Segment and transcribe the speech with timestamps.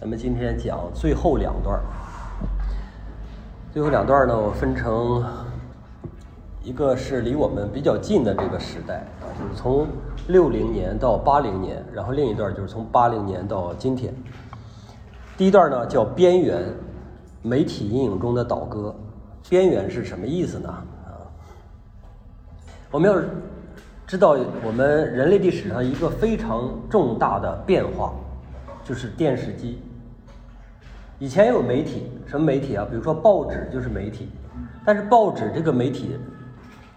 [0.00, 1.82] 咱们今天讲最后两段儿。
[3.70, 5.22] 最后两段呢，我分成
[6.62, 9.86] 一个是离我们比较近的这个时代啊，就是从
[10.28, 14.14] 六零年到八零年，然后另一段就是从八零年到今天。
[15.36, 16.64] 第一段呢叫边缘，
[17.42, 18.94] 媒体阴影中的倒戈。
[19.50, 20.70] 边缘是什么意思呢？
[21.04, 21.12] 啊，
[22.90, 23.20] 我们要
[24.06, 28.14] 知道我们人类历史上一个非常重大的变化，
[28.82, 29.78] 就是电视机。
[31.20, 32.86] 以前有媒体，什么媒体啊？
[32.88, 34.30] 比如说报纸就是媒体，
[34.86, 36.16] 但是报纸这个媒体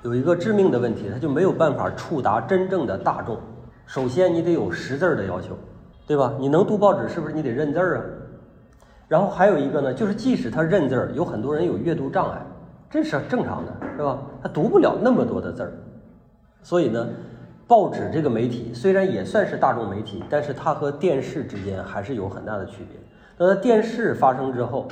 [0.01, 3.37] 有一个致命的问题，它就没有办法触达真正的大众。
[3.85, 5.57] 首先，你得有识字儿的要求，
[6.07, 6.33] 对吧？
[6.39, 8.03] 你能读报纸，是不是你得认字儿啊？
[9.09, 12.41] 然后还有一个呢，就是即使他认字儿，有很多人有阅读障碍，
[12.89, 14.21] 这是正常的，是吧？
[14.41, 15.73] 他读不了那么多的字儿，
[16.61, 17.09] 所以呢，
[17.67, 22.97] 报纸这个媒体虽然也算是大众媒体，但是它和电视之间还是有很大的区别。
[23.37, 24.87] 那在电视发生之后，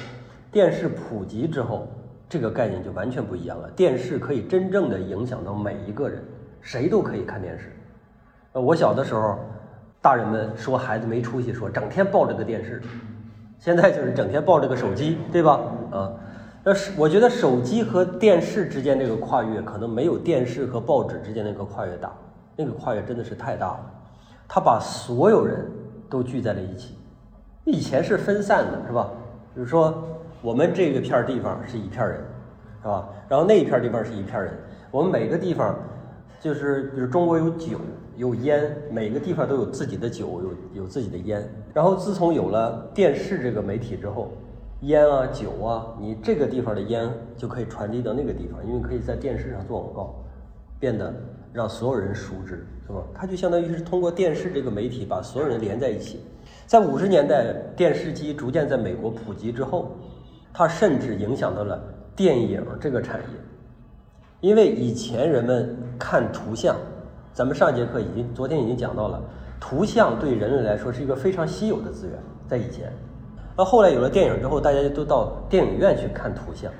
[0.51, 1.87] 电视普及之后，
[2.27, 3.69] 这个概念就完全不一样了。
[3.71, 6.23] 电视可以真正的影响到每一个人，
[6.59, 7.71] 谁都可以看电视。
[8.53, 9.37] 呃，我小的时候，
[10.01, 12.81] 大人们说孩子没出息，说整天抱着个电视，
[13.59, 15.61] 现在就是整天抱着个手机，对吧？
[15.91, 16.11] 啊，
[16.63, 22.11] 那是我觉得手机和电视之间这个跨越，可能没有电视和报纸之间那个跨越大。
[22.57, 23.91] 那个跨越真的是太大了，
[24.47, 25.65] 它把所有人
[26.09, 26.97] 都聚在了一起。
[27.65, 29.11] 以前是分散的，是吧？
[29.53, 30.03] 比如说，
[30.41, 32.17] 我们这个片儿地方是一片人，
[32.81, 33.07] 是吧？
[33.29, 34.51] 然后那一片地方是一片人。
[34.89, 35.77] 我们每个地方，
[36.39, 37.77] 就是比如中国有酒
[38.17, 40.41] 有烟，每个地方都有自己的酒，
[40.73, 41.47] 有有自己的烟。
[41.73, 44.31] 然后自从有了电视这个媒体之后，
[44.81, 50.15] 烟啊酒啊，你这个地方的烟就可以传递到那个地方，因为可以在电视上做广告，
[50.79, 51.13] 变得
[51.53, 53.03] 让所有人熟知，是吧？
[53.13, 56.21] 它就相当于是通过电视这个媒体把所有人连在一起。
[56.71, 59.91] 在五十年代，电视机逐渐在美国普及之后，
[60.53, 61.77] 它甚至影响到了
[62.15, 63.25] 电影这个产业。
[64.39, 66.77] 因为以前人们看图像，
[67.33, 69.21] 咱们上节课已经昨天已经讲到了，
[69.59, 72.17] 图像对人类来说是一个非常稀有的资源。
[72.47, 72.89] 在以前，
[73.57, 76.71] 那后来有了电影之后，大家就都到电影院去看图像。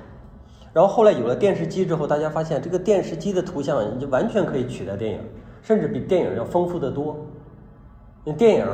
[0.72, 5.20] 然后后来有了电视机之后，大家发现这个电视机的图像就完全可以取代电影，
[5.60, 7.14] 甚至比电影要丰富的多。
[8.24, 8.66] 那电影。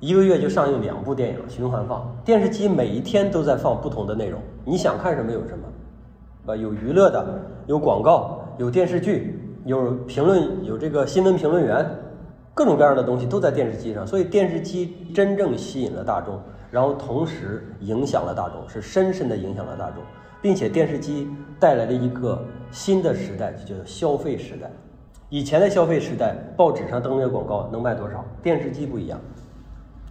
[0.00, 2.10] 一个月就上映两部电影，循环放。
[2.24, 11.86] 电视机每一天都在放不同的内容，你想看什么有什么，啊，有娱乐的，有广告，有电视剧，有评论，有这个新闻评论员，
[12.54, 14.06] 各种各样的东西都在电视机上。
[14.06, 16.40] 所以电视机真正吸引了大众，
[16.70, 20.02] 然后同时影响了大众，是深深的影响了大众，
[20.40, 21.28] 并且电视机
[21.58, 24.70] 带来了一个新的时代，就叫消费时代。
[25.28, 28.24] 以前的消费时代，报纸上登个广告能卖多少？
[28.42, 29.20] 电视机不一样。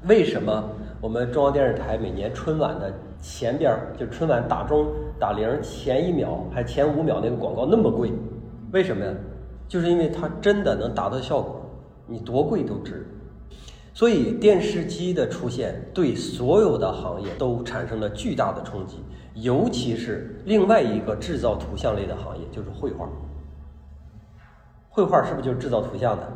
[0.07, 0.63] 为什么
[1.01, 4.87] 我们中央电视台每年春晚的前边儿，就春晚打钟
[5.19, 8.11] 打铃前一秒还前五秒那个广告那么贵？
[8.71, 9.13] 为什么呀？
[9.67, 11.61] 就是因为它真的能达到效果，
[12.07, 13.05] 你多贵都值。
[13.93, 23.09] 所以电视机的出现对所有的行业都产生了巨大的冲击，尤其是另外一个制造图像类的行业，就是绘画。
[24.87, 26.31] 绘画是不是就是制造图像的？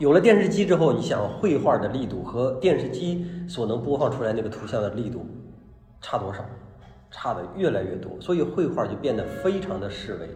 [0.00, 5.26] 有了电视机之后，你想绘画的力度和电视机所能播放出来那个图像的力度
[6.00, 6.40] 差多少？
[7.10, 10.30] 差的越来越多，所以绘画就变得非常的式微。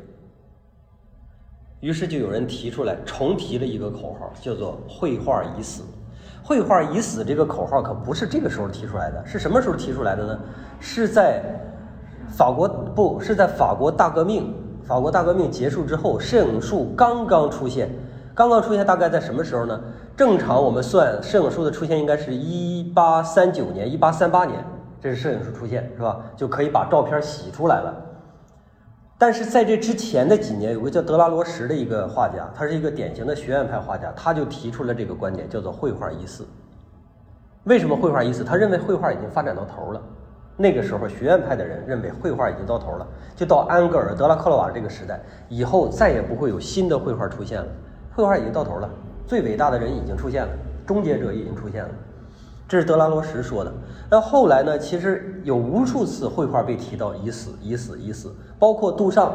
[1.80, 5.82] 于是就有人提出来，重提了一个口号，叫做“绘画已死”。
[6.44, 10.38] 绘画已死这个口号可不是这个时候提出来的，是什么时候提出来的呢？
[10.78, 11.42] 是在
[12.28, 17.88] 法国不是在法国大革命，法国大革命结束之后，摄影术刚刚出现。
[18.34, 19.80] 刚刚出现大概在什么时候呢？
[20.16, 24.64] 正常我们算摄影术的出现应该是一八三九年、一八三八年，
[25.00, 26.20] 这是摄影术出现，是吧？
[26.36, 27.94] 就可以把照片洗出来了。
[29.16, 36.44] 但是在这之前的几年，有个叫德拉罗什的一个画家，他是一个典型的学院派画家，他就提出了这个观点，叫做绘画已死。
[37.64, 38.42] 为什么绘画已死？
[38.42, 40.02] 他认为绘画已经发展到头了。
[40.56, 47.68] 那个时候，学院派的人认为绘画已经到头了，就到安格尔、德拉克洛瓦这个时代以后，再也不会有新的绘画出现了。
[48.14, 48.88] 绘画已经到头了，
[49.26, 50.52] 最伟大的人已经出现了，
[50.86, 51.90] 终结者已经出现了，
[52.68, 53.72] 这是德拉罗什说的。
[54.10, 54.78] 那后来呢？
[54.78, 59.32] 其实有无数次绘画被提到已死、已死、已死，包括杜尚，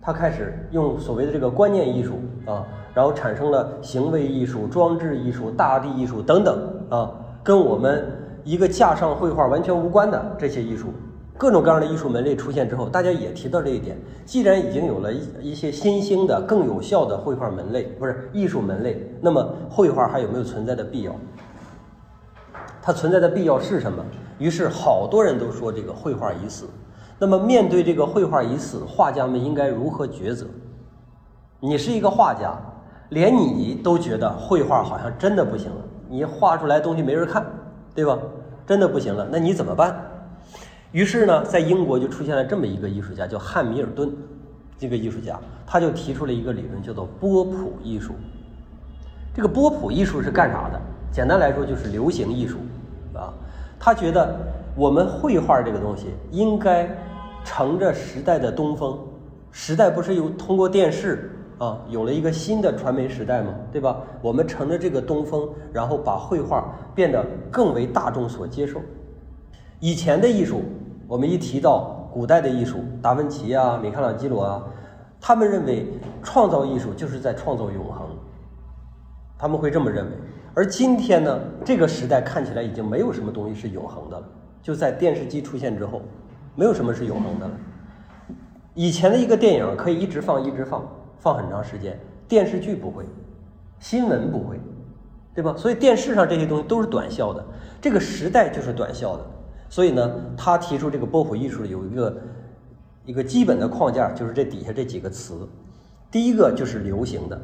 [0.00, 2.64] 他开始用所谓的这个观念艺术啊，
[2.94, 7.10] 然后产生了行为艺术、装置艺术、大地艺术等等啊，
[7.42, 8.06] 跟我们
[8.44, 10.92] 一个架上绘画完全无关的这些艺术。
[11.40, 13.96] 各种各样的艺术门类出现之后，大家也提到这一点。
[14.26, 21.16] 既然已经有了一一些新兴的、更有效的绘画门类，不是艺术门类，那么绘画还有没有存在的必要？
[22.82, 24.04] 它存在的必要是什么？
[24.38, 26.66] 于是好多人都说这个绘画已死。
[27.18, 30.44] 那么面对这个绘画已死，画家们应该如何抉择？
[31.58, 32.52] 你是一个画家，
[33.08, 35.76] 连你都觉得绘画好像真的不行了，
[36.06, 37.46] 你画出来东西没人看，
[37.94, 38.18] 对吧？
[38.66, 39.98] 真的不行了，那你怎么办？
[40.92, 44.12] 于是呢，在英国就出现了这么一个艺术家，叫汉密尔顿，
[44.76, 48.14] 这个艺术家他就提出了一个理论，叫做波普艺术。
[49.32, 50.80] 这个波普艺术是干啥的？
[51.12, 52.58] 简单来说就是流行艺术，
[53.14, 53.32] 啊，
[53.78, 54.36] 他觉得
[54.74, 56.88] 我们绘画这个东西应该
[57.44, 58.98] 乘着时代的东风，
[59.52, 63.96] 时代不是有通过电视啊，有了一个新的传媒时代嘛，对吧？
[64.20, 68.80] 我们乘着这个东风，然后把绘画变得更为大众所接受。
[69.80, 70.62] 以前的艺术，
[71.08, 74.62] 我们一提到古代的艺术，达芬奇啊、米开朗基罗啊，
[75.18, 75.86] 他们认为
[76.22, 78.06] 创造艺术就是在创造永恒。
[79.38, 80.12] 他们会这么认为，
[80.52, 84.28] 而今天呢，这个时代看起来已经没有什么东西是永恒的了。
[84.62, 86.02] 就在电视机出现之后，
[86.54, 87.54] 没有什么是永恒的了。
[88.74, 90.86] 以前的一个电影可以一直放，一直放，
[91.18, 91.98] 放很长时间。
[92.28, 93.06] 电视剧不会，
[93.78, 94.60] 新闻不会，
[95.34, 95.54] 对吧？
[95.56, 97.42] 所以电视上这些东西都是短效的。
[97.80, 99.24] 这个时代就是短效的。
[99.70, 102.16] 所以呢，他提出这个波普艺术有一个
[103.06, 105.48] 一个基本的框架，就是这底下这几个词。
[106.10, 107.40] 第一个就是流行的。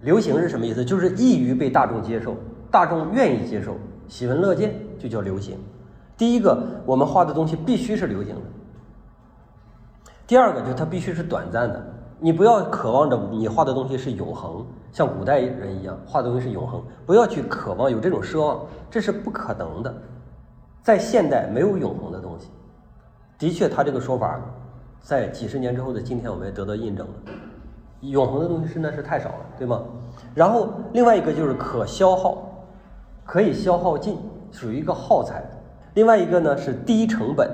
[0.00, 0.84] 流行是什么意思？
[0.84, 2.34] 就是易于被大众接受，
[2.68, 3.76] 大众愿意接受，
[4.08, 5.56] 喜闻乐见，就叫流行。
[6.16, 8.40] 第一个，我们画的东西必须是流行的。
[10.26, 11.80] 第二个，就它必须是短暂的。
[12.18, 18.60] 你不要渴望着你画的东西是永恒，像古代人一样画的东西是永恒，不要去渴望有这种奢望，
[18.90, 19.94] 这是不可能的。
[20.82, 22.48] 在现代，没有永恒的东西。
[23.38, 24.40] 的确，他这个说法，
[25.00, 27.12] 在几十年之后的今天，我们也得到印证了。
[28.00, 29.80] 永恒的东西实在是太少了，对吗？
[30.34, 32.38] 然后另外一个就是可消耗，
[33.24, 34.18] 可以消耗尽，
[34.50, 35.44] 属于一个耗材。
[35.94, 37.48] 另外一个呢是低成本，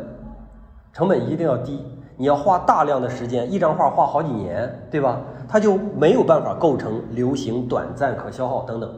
[0.93, 1.85] 成本一定要低。
[2.17, 5.21] 你要花大量的时间，一张画画好几年，对吧？
[5.47, 8.91] 它就没有办法构成流行、短暂、可消耗等等。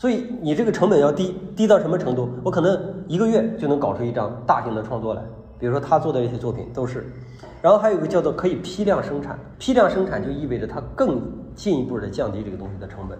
[0.00, 2.30] 所以你这个成本要低，低到什么程度？
[2.42, 5.20] 我可能一个月就能搞出一张大型的创作来。
[5.58, 7.04] 比如说他做的一些作品都是。
[7.60, 11.20] 然后还有一个叫做可以批量生产，批量生产就意味着它更
[11.54, 13.18] 进一步的降低这个东西的成本，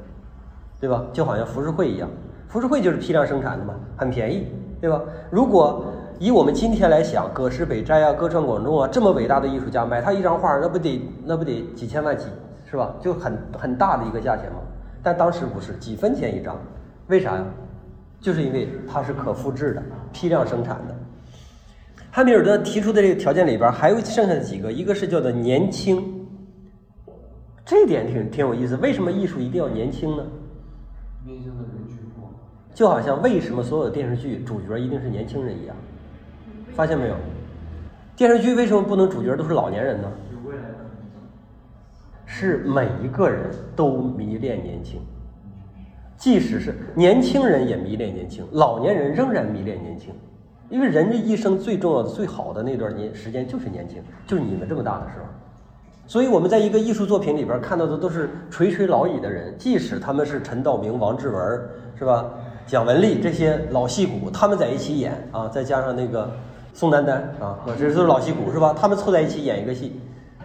[0.81, 1.05] 对吧？
[1.13, 2.09] 就好像浮世绘一样，
[2.49, 4.47] 浮世绘就是批量生产的嘛，很便宜，
[4.81, 5.03] 对吧？
[5.29, 5.85] 如果
[6.19, 12.25] 以我们今天来想，葛饰北斋啊、歌川广重啊这么伟大的艺术家，买他一张画，那不得那不得几千万几，
[12.65, 12.95] 是吧？
[13.03, 14.61] 就很很大的一个价钱嘛。
[15.03, 16.59] 但当时不是几分钱一张，
[17.09, 17.45] 为啥呀？
[18.21, 19.83] 就是因为它是可复制的，
[20.13, 20.95] 批量生产的。
[22.11, 26.05] 汉密尔顿提出的这个条件里边，还有剩下的几个，一个是叫做年轻，
[27.65, 28.77] 这点挺挺有意思。
[28.77, 30.25] 为什么艺术一定要年轻呢？
[31.25, 32.29] 年轻的人去过，
[32.75, 35.77] 就好像为什么所有的电视剧主角一定是年轻人一样，
[36.75, 37.15] 发现没有？
[38.17, 40.11] 电视剧为什么不能主角都是老年人呢？
[42.33, 45.01] 是每一个人都迷恋年轻，
[46.17, 50.15] 即使是年轻人也迷恋年轻，老年人仍然迷恋年轻。
[50.69, 53.99] 因为人这一生最重要的、最好的那段年时间就是年轻，
[54.29, 55.25] 就是你们这么大的时候，
[56.07, 61.61] 所以我们在一个艺术作品里边看到的都是垂垂老矣的人，即使他们是陈道明、王志文，
[61.99, 62.31] 是吧？
[62.65, 66.31] 蒋雯丽这些老戏骨，他们在一起演啊，再加上那个
[66.73, 68.73] 宋丹丹啊，这都是老戏骨，是吧？
[68.73, 70.01] 他们凑在一起演一个戏，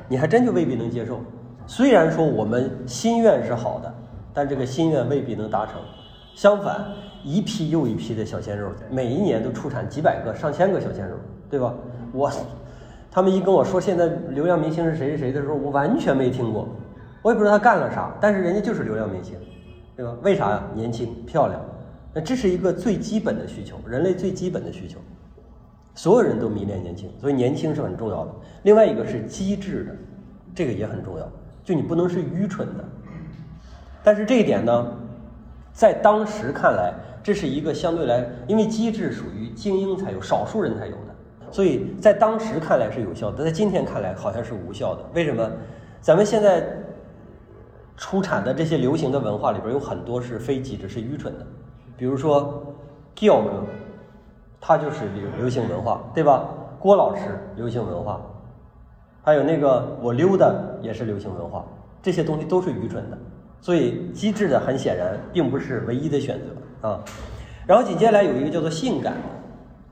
[0.10, 1.22] 你还真就未必能接受。
[1.68, 3.94] 虽然说我们心愿是好的，
[4.34, 5.76] 但这个心愿未必能达成。
[6.36, 6.86] 相反。
[7.28, 11.16] 一批又一批的小鲜肉，每一年都出产几百个、上千个小鲜肉，
[11.50, 11.74] 对吧？
[12.12, 12.32] 我，
[13.10, 16.68] 他们一跟我说现在流量明星是谁谁谁的时候，我完全没听过，
[17.24, 19.34] 我也不知道他干了啥，但是人家就是流量明星，
[19.96, 20.16] 对吧？
[20.22, 20.64] 为啥呀？
[20.76, 21.60] 年轻、漂亮，
[22.14, 25.00] 那这是一个最基本的需求，人类最基本的需求，
[25.96, 28.32] 所有人都迷恋年轻，所以年轻是很重要的。
[28.62, 29.96] 另外一个是机智的，
[30.54, 31.28] 这个也很重要，
[31.66, 32.86] 就你不能是愚蠢的。
[34.02, 34.88] 但是这一点呢，
[35.74, 36.94] 在当时看来。
[37.26, 45.02] 这是一个相对来，因为机制属于精英才有，少数人才有的，所以在当时看来是有效的，在今天看来好像是无效的。
[45.16, 45.50] 为什么？
[46.00, 46.64] 咱们现在
[47.98, 51.48] 出产的这些流行的文化里边有很多是非机智、是愚蠢的。
[51.98, 52.64] 比如说
[53.16, 53.64] ，g i l 哥，
[54.62, 56.46] 他就是流流行文化，对吧？
[56.78, 57.22] 郭老师
[57.56, 58.22] 流行文化，
[59.24, 60.54] 还有那个我溜达
[60.86, 61.66] 也是流行文化，
[62.02, 63.18] 这些东西都是愚蠢的。
[63.60, 66.88] 所以机智的很显然并不是唯一的选择。
[66.88, 67.04] 啊，
[67.66, 69.20] 然后紧接下来有一个叫做性感的，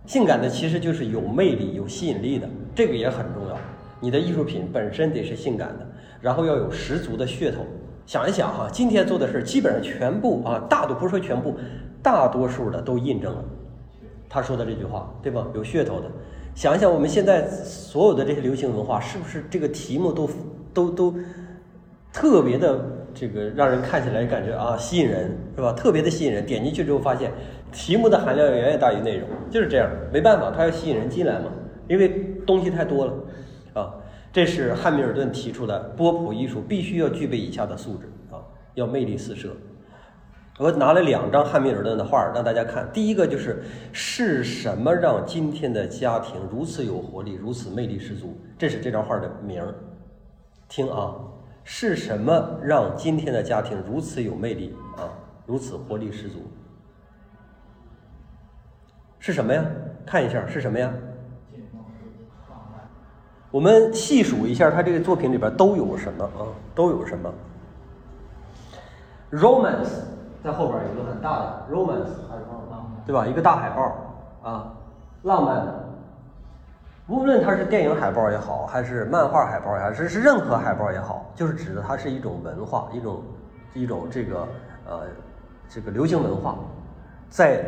[0.05, 3.57] 性感的其实就是有魅力、有吸引力的，这个也很重要。
[3.99, 5.87] 你的艺术品本身得是性感的，
[6.21, 7.65] 然后要有十足的噱头。
[8.05, 11.55] 想一想哈，今天做的事基本上全部啊，大多不说全部，
[12.03, 13.43] 大多数的都印证了，
[14.29, 15.47] 他说的这句话，对吧？
[15.55, 16.11] 有噱头的。
[16.53, 20.27] 想一想，我们现在所有的这些流行文化，是不是这个题目都
[20.73, 21.13] 都都
[22.11, 22.79] 特别的
[23.13, 25.73] 这个让人看起来感觉啊吸引人，是吧？
[25.73, 26.45] 特别的吸引人。
[26.45, 27.31] 点进去之后发现，
[27.71, 29.89] 题目的含量远远大于内容，就是这样。
[30.11, 31.51] 没办法，它要吸引人进来嘛，
[31.87, 32.09] 因为
[32.45, 33.13] 东西太多了
[33.73, 33.93] 啊。
[34.31, 38.41] 这是汉密尔顿提出的波普艺术必须要具备以下的素质啊，
[38.73, 39.49] 要魅力四射。
[40.59, 42.87] 我拿了两张汉密尔顿的画让大家看。
[42.93, 48.35] 第一个就是是什么让今天的家庭如此有活力、如此魅力十足？
[48.57, 49.73] 这是这张画的名儿。
[50.75, 51.13] 听啊，
[51.63, 55.05] 是什么让今天的家庭如此有魅力啊、
[55.45, 56.39] 如此活力十足？
[59.19, 59.63] 是什么呀？
[60.03, 60.91] 看一下是什么呀？
[63.51, 66.49] 我们细数一下他这个作品里边都有什么啊？
[66.73, 67.31] 都有什么
[69.31, 69.99] ？Romance。
[70.43, 72.09] 在后边有一个很大的 romance，
[73.05, 73.27] 对吧？
[73.27, 73.95] 一个大海报
[74.41, 74.73] 啊，
[75.21, 75.82] 浪漫的。
[77.07, 83.23] 无论它是电影海报也好，还是漫画海报也好，是是任何海报也好，就是指的它是一种文化，一种
[83.73, 84.47] 一种这个
[84.85, 85.01] 呃
[85.67, 86.57] 这个流行文化，
[87.29, 87.65] 在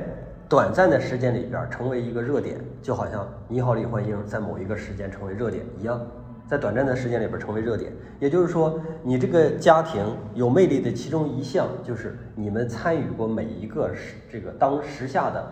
[0.47, 5.99] 短暂的时间里边成为一个热点，就好像《你好，李焕英》在某一个时间成为热点一样。
[6.47, 15.43] 在短暂的时间里边成为热点，也就是说，你这个家庭有魅力的其中一项就是你们参与过每一个时这个当时下的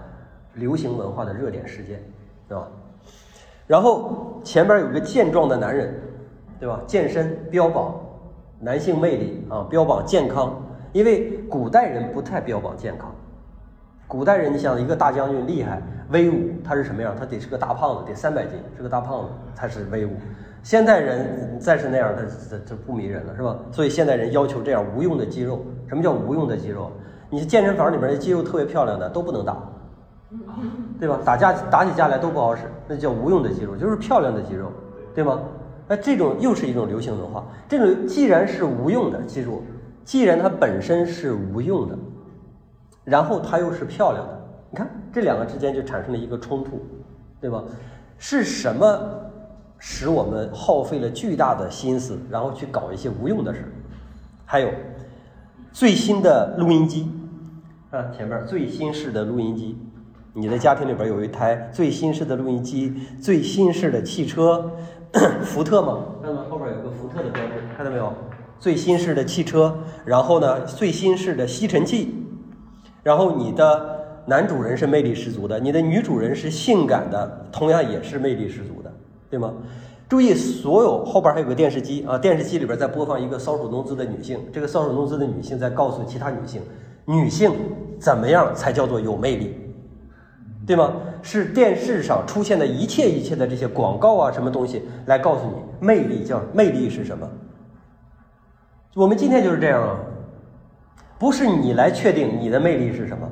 [0.54, 2.00] 流行文化的热点事件，
[2.48, 2.68] 对吧？
[3.66, 5.94] 然后前边有个健壮的男人，
[6.60, 6.82] 对吧？
[6.86, 7.96] 健身标榜
[8.60, 10.54] 男性魅力啊，标榜健康，
[10.92, 13.14] 因为古代人不太标榜健康。
[14.08, 17.16] 古代人，你想一个大将军厉害威武，他是什么样？
[17.18, 20.12] 他得是个大胖子，得三百斤，是个大胖子才是威武。
[20.62, 23.58] 现代人再是那样，他这这不迷人了，是吧？
[23.72, 25.62] 所以现代人要求这样无用的肌肉。
[25.88, 26.92] 什么叫无用的肌肉？
[27.30, 29.58] 你健身房里面的肌肉特别漂亮的都不能打，
[31.00, 31.20] 对吧？
[31.24, 34.72] 打架打起架来都不好使，那叫无用的肌肉，就是漂亮的肌肉，
[35.14, 35.42] 对吗？
[35.88, 37.46] 那这种又是一种流行文化。
[37.68, 39.64] 这种既然是无用的，记住，
[40.04, 41.98] 既然它本身是无用的，
[43.04, 46.82] 然后它又是漂亮的，你看这两个之间就产生了一个冲突，
[47.42, 47.64] 对吧？
[48.18, 49.20] 是什么？
[49.86, 53.68] 使我们耗费了巨大的心思，然后去搞一些无用的事儿。
[54.46, 54.70] 还有
[55.74, 57.12] 最新的录音机
[57.92, 59.78] 啊，前面最新式的录音机，
[60.36, 64.72] 你的家庭里边有一台最新式的录音机，最新式的汽车，
[65.46, 66.00] 福特吗？
[66.24, 68.12] 看到后边有个福特的标志，看到没有？
[68.58, 72.16] 最新式的汽车，然后呢，最新式的吸尘器，
[73.04, 78.92] 然后你的男主人是魅力十足的，你的女主人是性感的，同样也是魅力十足的。
[79.30, 79.54] 对吗？
[80.10, 86.62] 注意，所有后边还有个电视机啊，电视机里边在播放一个搔首弄姿的女性，这个搔首弄姿的女性在告诉其他女性，
[87.06, 87.52] 女性
[88.00, 89.56] 怎么样才叫做有魅力，
[90.66, 90.94] 对吗？
[91.22, 95.56] 是电视上出现的一切一切的这些广告啊，什么东西来告诉你
[95.86, 97.30] 魅力叫魅力是什么？
[98.96, 100.00] 我们今天就是这样啊，
[101.18, 103.28] 不是你来确定你的魅力是什么，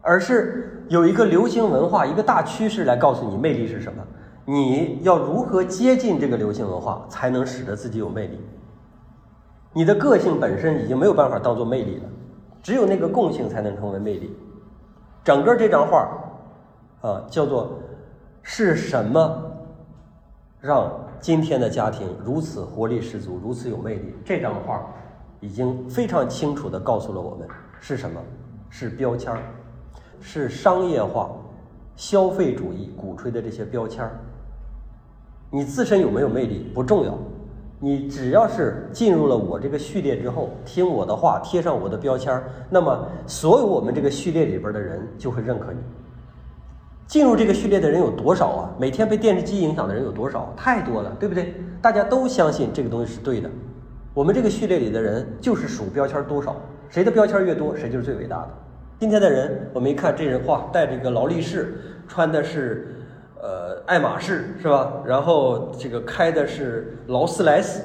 [0.00, 4.02] 而是有一个流行文化一个大趋势来告诉你魅力是什么。
[4.44, 8.40] 你要如何接近这个流行文化，才能使得自己有魅力？
[9.72, 12.02] 你的个性本身已经没有办法当做魅力了，
[12.60, 14.36] 只有那个共性才能成为魅力。
[15.24, 16.08] 整个这张画，
[17.00, 17.78] 啊，叫做
[18.42, 19.42] 是什么
[20.60, 24.14] 让今天的家庭如此活力十足、如此有魅力？
[24.24, 24.82] 这张画
[25.40, 27.46] 已经非常清楚地告诉了我们
[27.80, 28.20] 是什么？
[28.68, 29.42] 是标签儿，
[30.18, 31.30] 是商业化、
[31.94, 34.18] 消费主义鼓吹的这些标签儿。
[35.50, 37.18] 你自身有没有魅力不重要，
[37.84, 45.80] 你只要是进入了我这个序列之后，听我的话，贴上我的标签，那么所有我们这个序列里边的人就会认可你。
[47.08, 48.70] 进入这个序列的人有多少啊？
[48.78, 50.54] 每天被电视机影响的人有多少？
[50.56, 51.56] 太多了，对不对？
[51.82, 53.50] 大家都相信这个东西是对的。
[54.14, 56.54] 我们这个序列里的人就是数标签多少，
[56.88, 58.50] 谁的标签越多，谁就是最伟大的。
[59.00, 61.74] 今天的人，我们一看这人，哇，带着一个劳力士，
[62.06, 62.91] 穿的是。
[63.42, 65.02] 呃，爱马仕是吧？
[65.04, 67.82] 然后这个开的是劳斯莱斯，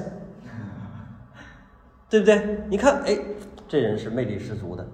[2.08, 2.60] 对不对？
[2.68, 3.18] 你看，哎，
[3.66, 4.86] 这人是魅力十足的。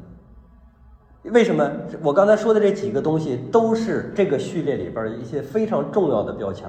[1.24, 1.70] 为什么？
[2.02, 6.66] 我刚才说的这几个东西都是这个序列里边一些非常重要的标签，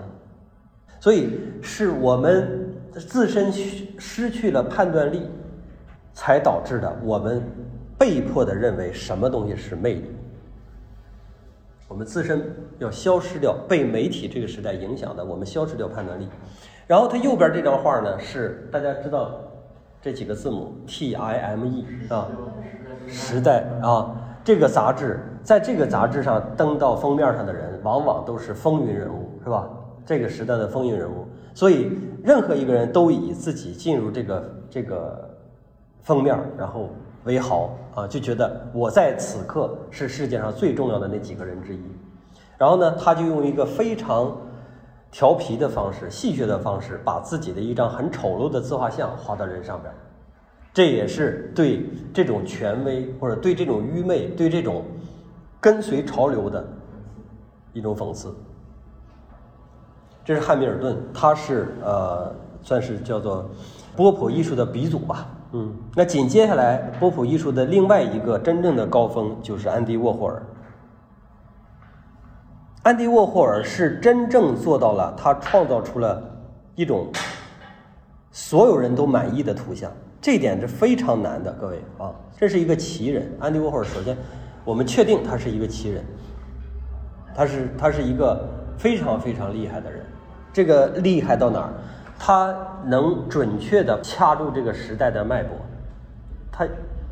[1.00, 3.50] 所以是我们自身
[3.98, 5.30] 失去了判断力，
[6.14, 6.94] 才导致的。
[7.02, 7.42] 我们
[7.98, 10.12] 被迫的认为什么东西是魅力。
[11.88, 16.28] 我们自身要消失掉被媒体这个时代影响的，我们消失掉判断力。
[16.88, 19.32] 然后它右边这张画呢，是大家知道
[20.02, 22.28] 这几个字母 T I M E 啊，
[23.08, 29.70] 时代啊，这个杂志在这个杂志上登到封面上的人，往往都是风云人物，是吧？
[30.06, 31.26] 这个时代的风云人物，
[31.56, 31.92] 所以
[32.24, 35.28] 任何一个人都以自己进入这个这个
[36.04, 36.90] 封面，然后
[37.26, 41.82] 为豪啊，就觉得我在此刻是世界上最重要的那几个人之一。
[42.58, 44.38] 然后呢，他就用一个非常
[45.12, 49.94] 调皮的方式、戏谑的方式，把自己的一张很丑陋的自画像画到人上边。
[50.74, 54.84] 这也是对这种权威或者对这种愚昧、对这种
[55.60, 56.66] 跟随潮流的
[57.74, 58.36] 一种讽刺。
[60.24, 63.50] 这是汉密尔顿，他是呃，算是叫做
[63.96, 65.28] 波普艺术的鼻祖吧。
[65.58, 70.44] 嗯，那紧接下来，波普艺术的另外一个真正的高峰就是安迪沃霍尔。
[72.84, 76.22] 安迪沃霍尔是真正做到了，他创造出了
[76.76, 77.08] 一种
[78.32, 83.32] 所有人都满意的图像，这点是非常难的，各位啊，这是一个奇人。
[83.40, 84.18] 安迪沃霍尔，首先
[84.66, 86.04] 我们确定他是一个奇人，
[87.34, 88.46] 他是他是一个
[88.78, 90.06] 非常非常厉害的人。
[90.52, 91.74] 这个厉害到哪儿？
[92.18, 92.56] 他
[92.86, 95.56] 能准确地掐住这个时代的脉搏，
[96.52, 96.68] 他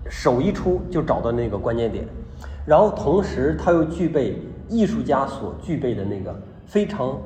[0.09, 2.05] 手一出就找到那个关键点，
[2.65, 6.33] 然后同时他又具备艺术家所具备的那个
[6.65, 7.17] 非常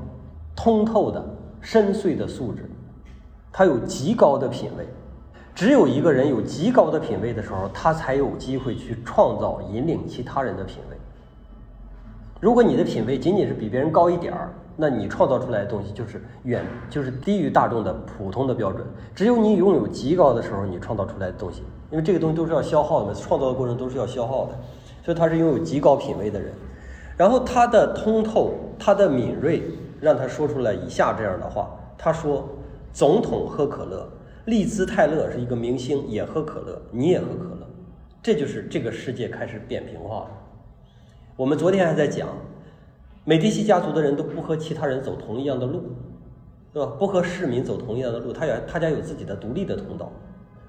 [0.56, 1.24] 通透的
[1.62, 2.70] 深邃的素质，
[3.52, 4.88] 他有极高的品味。
[5.56, 10.98] 只有一个人有极高的品味的时候，他才有机会去创造引领其他人的品味。
[12.40, 18.86] 如果你的品味仅仅是比别人高一点儿，那你创造出来的东西就是远就是低于大众的普通的标准。
[19.16, 24.52] 只有你拥有极高的时候，你创造出来的东西，因为这个东西都是要消耗的，创造的过程都是要消耗的，
[25.04, 26.54] 所以他是拥有极高品位的人。
[27.18, 29.64] 然后他的通透，他的敏锐，
[30.00, 32.48] 让他说出来以下这样的话：他说，
[32.94, 34.08] 总统喝可乐，
[34.46, 37.68] 利兹泰勒是一个明星，也喝可乐，你也喝可乐，
[38.22, 40.28] 这就是这个世界开始扁平化了。
[41.36, 42.28] 我们昨天还在讲。
[43.28, 45.82] 美第奇家族的人都不和其他人走同一样的路，
[46.72, 46.94] 对吧？
[46.98, 50.10] 不和市民走同一样的路，他有他家有自己的独立的通道。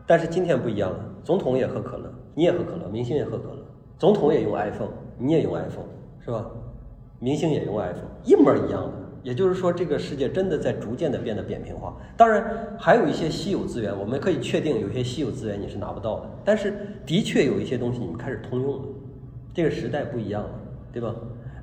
[0.05, 3.65] 但是今天不一样了，总统也喝可乐，你也喝可乐，明星也喝可乐，
[3.97, 5.87] 总统也用 iPhone，你也用 iPhone，
[6.19, 6.51] 是吧？
[7.21, 8.93] 明星也用 iPhone，一模一样的。
[9.23, 11.97] 也就是说，这个世界真的在逐渐的变得扁平化。
[12.17, 16.31] 当然，还有一些稀有资源，我们可以确定有些稀有资源你是拿不到的。
[16.45, 16.75] 但是，
[17.07, 18.83] 的确有一些东西你们开始通用了。
[19.55, 20.51] 这个时代不一样了，
[20.93, 21.15] 对吧？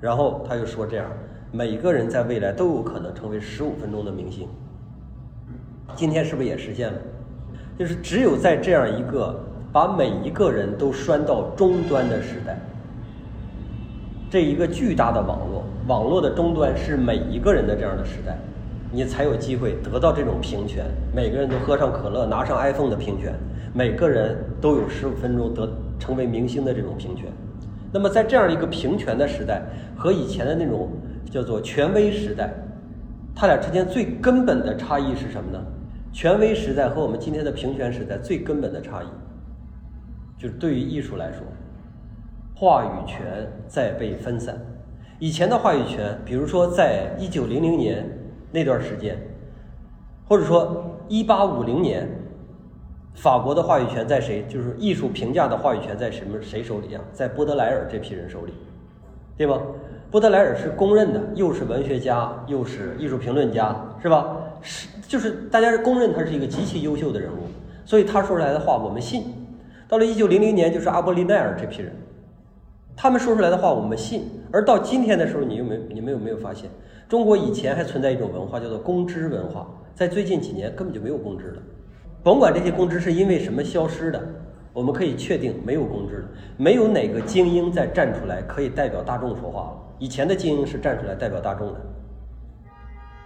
[0.05, 1.07] 然后他又说：“这样，
[1.51, 4.47] 每个人在未来都有可能成为十五分钟的明星。
[5.95, 6.99] 今天是不是也实现了？
[7.75, 9.35] 就是只有在这样一个
[9.73, 12.55] 把每一个人都拴到终端的时代，
[14.29, 18.37] 这一个巨大的网络，网络的终端是每一个人的这样的时代，
[18.91, 20.85] 你才有机会得到这种平权。
[21.15, 23.33] 每个人都喝上可乐，拿上 iPhone 的平权，
[23.73, 27.25] 每个人都有十五分钟得成为明星的这种平权。”
[27.95, 29.61] 那么，在这样一个平权的时代
[29.95, 30.89] 和以前的那种
[31.31, 32.53] 叫做权威时代，
[33.33, 35.65] 它俩之间最根本的差异是什么呢？
[36.11, 39.07] 权威时代和我们今天的平权时代最根本的差异，
[40.37, 41.47] 就是对于艺术来说，
[42.53, 44.57] 话语权在被分散。
[45.19, 48.05] 以前的话语权，比如说在一九零零年
[48.51, 49.17] 那段时间，
[50.27, 52.05] 或者说一八五零年。
[53.15, 54.45] 法国的话语权在谁？
[54.47, 57.01] 就是艺术评价的话语权在什么谁手里啊？
[57.13, 58.53] 在波德莱尔这批人手里，
[59.37, 59.59] 对吧？
[60.11, 64.37] 波德莱尔是公认的，又是文学家，又是艺术评论家，是吧？
[64.61, 67.47] 是，就是大家是公认他是一个极其优秀的人物，
[67.85, 69.23] 所以他说出来的话我们信。
[69.87, 71.93] 到了一九零零年，就是阿波利奈尔这批人，
[72.95, 74.23] 他们说出来的话我们信。
[74.51, 76.69] 而到今天的时候，你有没有你们有没有发现，
[77.07, 81.61] 中国以前还存在一种文化叫做公知文化，在最近几年根本就没有公知了。
[82.25, 84.19] 甭管这些公知是因为什么消失的，
[84.73, 89.77] 我们可以确定没有公知了，没有哪个精英再站出来可以代表大众说话了。
[89.99, 91.79] 以前的精英是站出来代表大众的，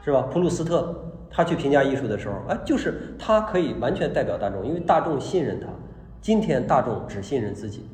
[0.04, 0.28] 是吧？
[0.30, 0.94] 普鲁斯特
[1.32, 5.68] 他去评价艺术的时候，哎，就是他可以完全代表大众，因为大众信任他。
[6.20, 7.88] 今天大众只信任自己，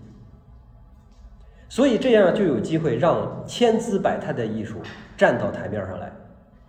[1.70, 4.80] 所以这样就有机会让千姿百态的艺术
[5.16, 6.12] 站到台面上来。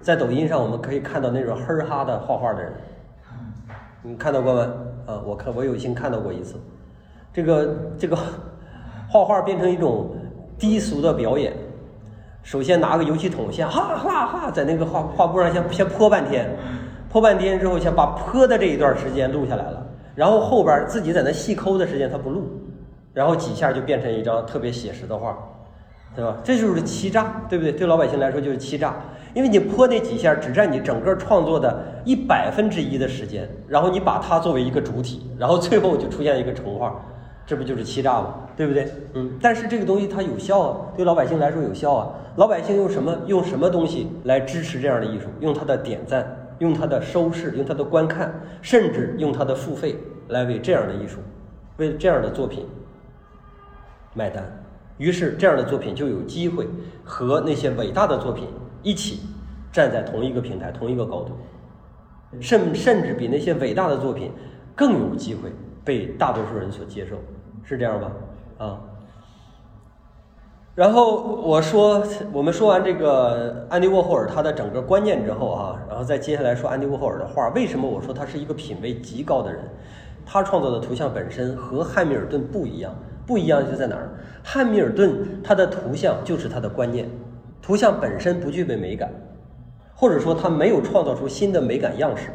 [0.03, 2.71] 在抖音上，我们可以看到那种哼哈的画画的人。
[4.07, 4.73] 你看到过吗？
[5.05, 6.55] 啊，我看我有幸看到过一次，
[7.33, 8.17] 这个这个
[9.09, 10.11] 画画变成一种
[10.57, 11.53] 低俗的表演。
[12.45, 16.49] 首先拿个油漆桶，先哈哈哈在那个画画布上先先泼半天，
[17.11, 22.49] 泼半天之后，先把泼的这一段时间录下来了，然后后边自己在那细抠的时间他不录，
[23.13, 25.37] 然后几下就变成一张特别写实的画，
[26.15, 26.37] 对吧？
[26.45, 27.73] 这就是欺诈，对不对？
[27.73, 28.95] 对老百姓来说就是欺诈。
[29.37, 36.99] 因为你泼那几下只占你整个创作的一百分之一的时间，然后你把它作为一个主体，然后最后就出现一个成画，
[37.45, 38.35] 这不就是欺诈吗？
[38.57, 38.91] 对不对？
[39.13, 42.09] 嗯，但是这个东西它有效啊，对老百姓来说有效啊。
[42.37, 45.27] 老百姓用什么用什么东西来支持这样的艺术？
[45.41, 46.27] 用他的点赞，
[46.61, 51.19] 用他的收视，用他的观看，甚至用他的付费来为这样的艺术，
[51.77, 52.67] 为这样的作品
[54.15, 54.43] 买单。
[54.97, 56.67] 于是这样的作品就有机会
[57.05, 58.47] 和那些伟大的作品
[58.87, 59.19] 一起
[59.73, 61.33] 站在同一个平台、同一个高度，
[62.41, 64.31] 甚甚至比那些伟大的作品
[64.77, 65.51] 更有机会
[65.85, 67.17] 被大多数人所接受，
[67.65, 68.13] 是这样吧？
[68.59, 68.81] 啊。
[70.77, 72.01] 然后我说，
[72.33, 77.49] 我们说完这个安迪沃霍尔他的整个观念之后啊，然后再接下来说安迪沃霍尔的画。
[77.49, 79.61] 为什么我说他是一个品味极高的人？
[80.25, 82.95] 他创作的图像本身和汉密尔顿不一样。
[83.27, 84.09] 不一样就在哪儿？
[84.45, 87.11] 汉密尔顿他的图像就是他的观念，
[87.67, 89.11] 图像本身不具备美感，
[89.93, 92.29] 或者说它没有创造出新的美感样式，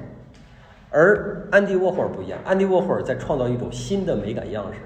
[0.90, 4.80] 而安迪沃霍尔不一样，安迪沃霍尔在创造一种新的美感样式，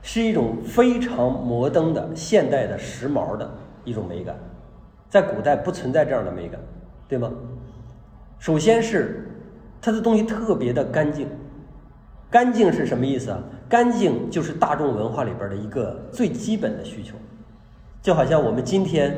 [0.00, 4.36] 是一种非常摩登的、现代的、时髦的一种美感，
[5.08, 6.60] 在古代不存在这样的美感，
[7.08, 7.32] 对吗？
[8.38, 9.28] 首先是
[9.80, 11.26] 他的东西特别的干净。
[12.30, 13.42] 干净是什么意思啊？
[13.68, 17.16] 干净就是大众文化里边的一个最基本的需求，
[18.00, 19.12] 就好像我们今天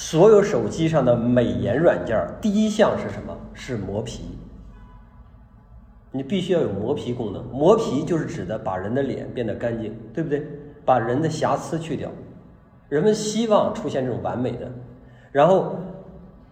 [0.00, 3.36] 所有手机上的美颜软件，第一项是什么？
[3.52, 4.22] 是磨皮。
[6.10, 10.42] 你必须要有磨皮功能，磨皮就是指的把人的脸变得干净，对不对？
[10.86, 12.10] 把人的瑕疵去掉。
[12.88, 14.72] 人们希望出现这种完美的，
[15.30, 15.76] 然后。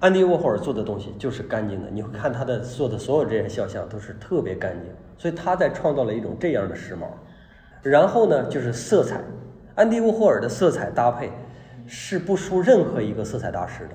[0.00, 7.06] 安迪沃霍尔做的东西就是干净的，你会看他的做的所有这些肖像都是特别干净，所以他在创造了一种这样的时髦。
[7.82, 9.20] 然后呢，就是色彩，
[9.74, 11.32] 安迪沃霍尔的色彩搭配
[11.88, 13.94] 是不输任何一个色彩大师的。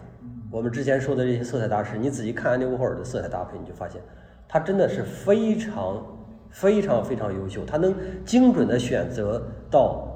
[0.51, 4.01] 我们之前说的这些色彩大师，你仔细看安迪沃霍尔的色彩搭配，你就发现
[4.47, 6.03] 他真的是非常
[6.49, 10.07] 非常非常优秀，他能精准的选择到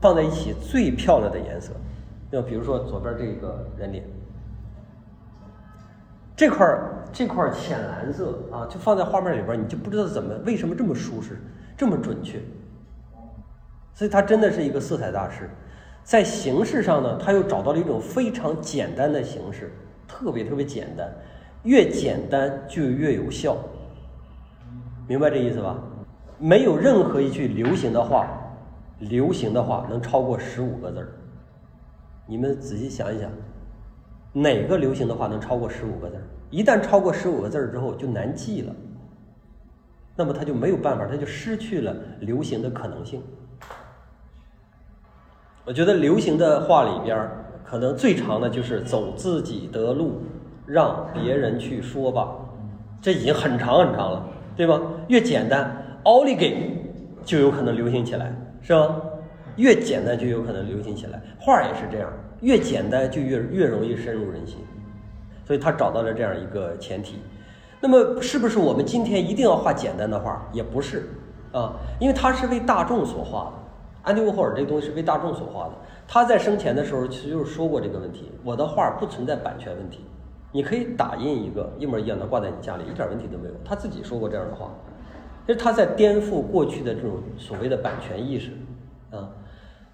[0.00, 1.72] 放在一起最漂亮的颜色。
[2.30, 4.04] 就比如说左边这个人脸。
[6.36, 6.66] 这块
[7.12, 11.38] 这块浅蓝色啊，就放在画面里边，你就不知道怎么为什么这么舒适，
[11.76, 12.40] 这么准确。
[13.92, 15.50] 所以他真的是一个色彩大师，
[16.10, 19.72] 在形式上呢，他又找到了一种非常简单的形式，
[20.08, 21.08] 特别特别简单，
[21.62, 23.56] 越简单就越有效。
[25.06, 25.78] 明白这意思吧？
[26.36, 28.26] 没有任何一句流行的话，
[28.98, 31.12] 流行的话能超过十五个字儿。
[32.26, 33.30] 你们仔细想一想。
[34.32, 36.22] 哪个流行的话能超过十五个字儿？
[36.50, 38.74] 一旦超过十五个字儿之后就难记了，
[40.16, 43.22] 那么它就没有办法，它就失去了流行的可能性。
[45.70, 50.20] 我觉得流行的话里边儿，可能最长的就是“走自己的路，
[50.66, 52.28] 让别人去说吧”，
[53.00, 54.80] 这已经很长很长了，对吧？
[55.06, 56.76] 越简单，奥利给
[57.24, 58.96] 就有可能流行起来，是吧？
[59.54, 62.10] 越简单就有可能流行起来，画也是这样。
[62.40, 64.56] 越简单就越越容易深入人心，
[65.46, 67.20] 所以他找到了这样一个前提。
[67.80, 70.44] 那么，是不是我们今天一定要画简单的画？
[70.52, 71.08] 也不是
[71.52, 73.59] 啊，因为他是为大众所画的。
[74.10, 75.74] 安迪沃霍尔这个东西是为大众所画的。
[76.08, 80.04] 他在生前的时候其实就是说过这个问题：我的画不存在版权问题，
[80.50, 83.54] 你可以打印一个一模一样的挂在你家里，一点问题都没有。
[83.64, 84.72] 他自己说过这样的话，
[85.46, 88.50] 就是他在颠覆过去的这种所谓的版权意识
[89.12, 89.30] 啊。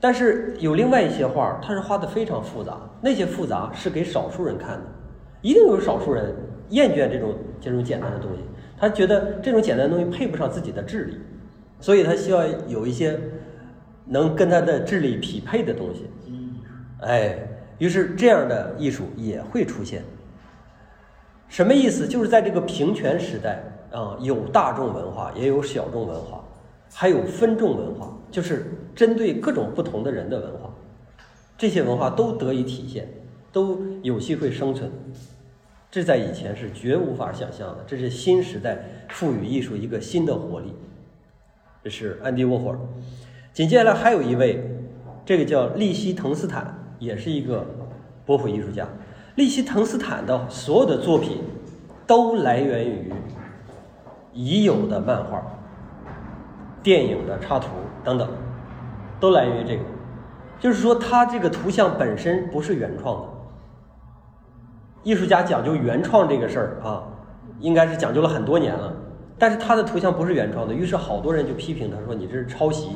[0.00, 4.85] 但是有另外一些画，它是画的非常复杂，那些复杂是给少数人看的，
[5.42, 6.35] 一定有少数人
[6.70, 8.38] 厌倦这种这种简单的东西，
[8.79, 11.18] 他觉得这种简单的东西配不上自己的智力，
[11.81, 13.18] 所以他需要有一些
[14.06, 16.06] 能跟他的智力匹配的东西。
[16.28, 16.54] 嗯
[17.00, 17.38] 哎，
[17.78, 20.02] 于是这样的艺术也会出现。
[21.48, 22.08] 什么意思？
[22.08, 26.42] 就是在这个平权时代啊，有大众文化，也有小众文化。
[26.92, 30.72] 还有分众文化，就是针对各种不同的人的文化，
[31.58, 33.08] 这些文化都得以体现，
[33.52, 34.90] 都有机会生存。
[35.90, 37.84] 这在以前是绝无法想象的。
[37.86, 38.78] 这是新时代
[39.10, 40.74] 赋予艺术一个新的活力。
[41.84, 42.78] 这是安迪沃霍尔。
[43.56, 44.62] 紧接下来还有一位，
[45.24, 47.64] 这个叫利希滕斯坦，也是一个
[48.26, 48.86] 波普艺术家。
[49.36, 51.38] 利希滕斯坦的所有的作品
[52.06, 53.10] 都来源于
[54.34, 55.42] 已有的漫画。
[56.82, 57.68] 电影的插图
[58.04, 58.28] 等等，
[59.18, 59.84] 都来源于这个，
[60.60, 63.28] 就是说，他这个图像本身不是原创的。
[65.02, 67.02] 艺术家讲究原创这个事儿啊，
[67.60, 68.92] 应该是讲究了很多年了。
[69.38, 72.90] 但是他的图像不是原创的，于是好多人就批评他说：“你这是抄袭。”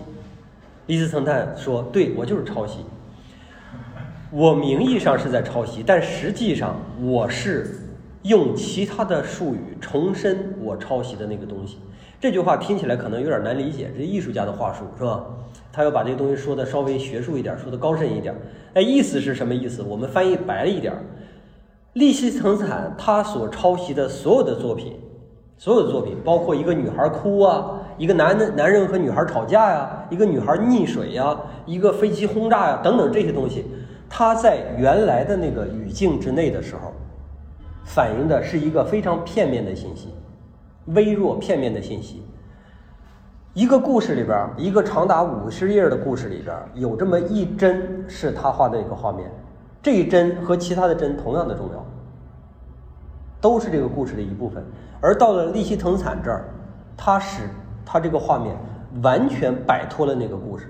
[0.87, 2.81] 李斯曾泰说：“对我就是抄袭，
[4.31, 7.89] 我名义上是在抄袭，但实际上我是
[8.23, 11.79] 用其他的术语重申我抄袭的那个东西。”
[12.21, 15.25] 这句话听起来可能有点难理解，这艺术家的话术是吧？
[15.73, 18.35] 他要把这个东西说的稍微学术一点，说的高深一点。
[18.75, 19.83] 哎，意思是什么意思？
[19.83, 20.93] 我们翻译白了一点，
[21.95, 24.99] 利希滕斯坦他所抄袭的所有的作品，
[25.57, 31.37] 所有的作品，包括一个女孩哭啊，一个男的男人和女孩吵架呀，一个女孩溺水呀，
[31.67, 33.67] 一个飞机轰炸呀，等等这些东西，
[34.09, 36.95] 他在原来的那个语境之内的时候，
[37.85, 40.15] 反映的是一个非常片面的信息。
[40.87, 42.25] 微弱片面的信息，
[43.53, 49.31] 一个故事里边，一个长达五十页的故事里边，有这么一帧是他画的一个画面，
[49.83, 51.85] 这一帧和其他的帧同样的重要，
[53.43, 54.65] 都是这个故事的一部分。
[55.03, 56.49] 而到了利希滕斯坦这儿，
[56.97, 57.43] 他使
[57.93, 58.55] 他这个画面
[59.03, 60.67] 完全摆脱了那个故事，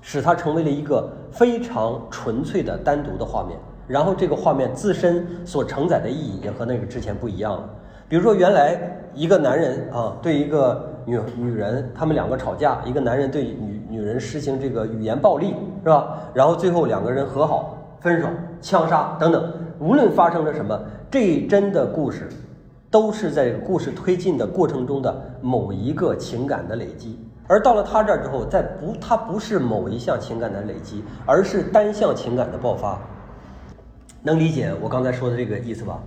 [0.00, 3.58] 使它成为了一个非常纯粹的单独的画面。
[3.86, 7.68] 然后这个画面自身所承载的意义也和那个之前不一样了。
[8.08, 8.78] 比如说，原来
[9.12, 16.16] 一个男人啊对一个女女人，他们两个吵架，一个男人对女女人实行这个语言暴力，是吧？
[16.32, 18.26] 然后最后两个人和好、分手、
[18.62, 20.80] 枪杀等等，无论发生了什么，
[21.10, 22.26] 这一帧的故事，
[22.90, 27.18] 都是在故事推进的过程中的某一个情感的累积。
[27.46, 32.98] 而到了他这儿之后，在不，他不是某一项情感的累积，而是单向情感的爆发。
[34.22, 35.98] 能理解我刚才说的这个意思吧？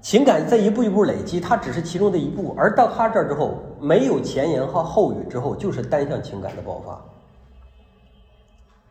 [0.00, 7.00] 情感在一步一步累积，它只是其中的一步，而到他这儿之后，没有前言和后语之后，就是单向情感的爆发。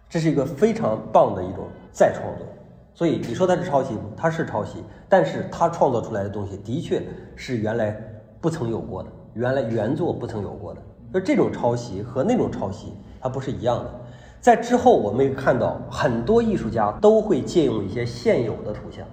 [0.09, 2.47] 这是一个非常棒的一种再创作。
[2.93, 7.01] 所以你说它是抄袭，它是抄袭，但是它创造出来的东西的确
[7.36, 7.99] 是原来
[8.39, 10.82] 不曾有过的，原来原作不曾有过的。
[11.13, 13.91] 而这种抄袭和那种抄袭，它不是一样的。
[14.39, 19.06] 在之后，我们看到很多艺术家都会借用一些现有的图像。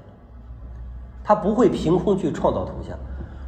[1.23, 2.99] 他不会凭空去创造图像，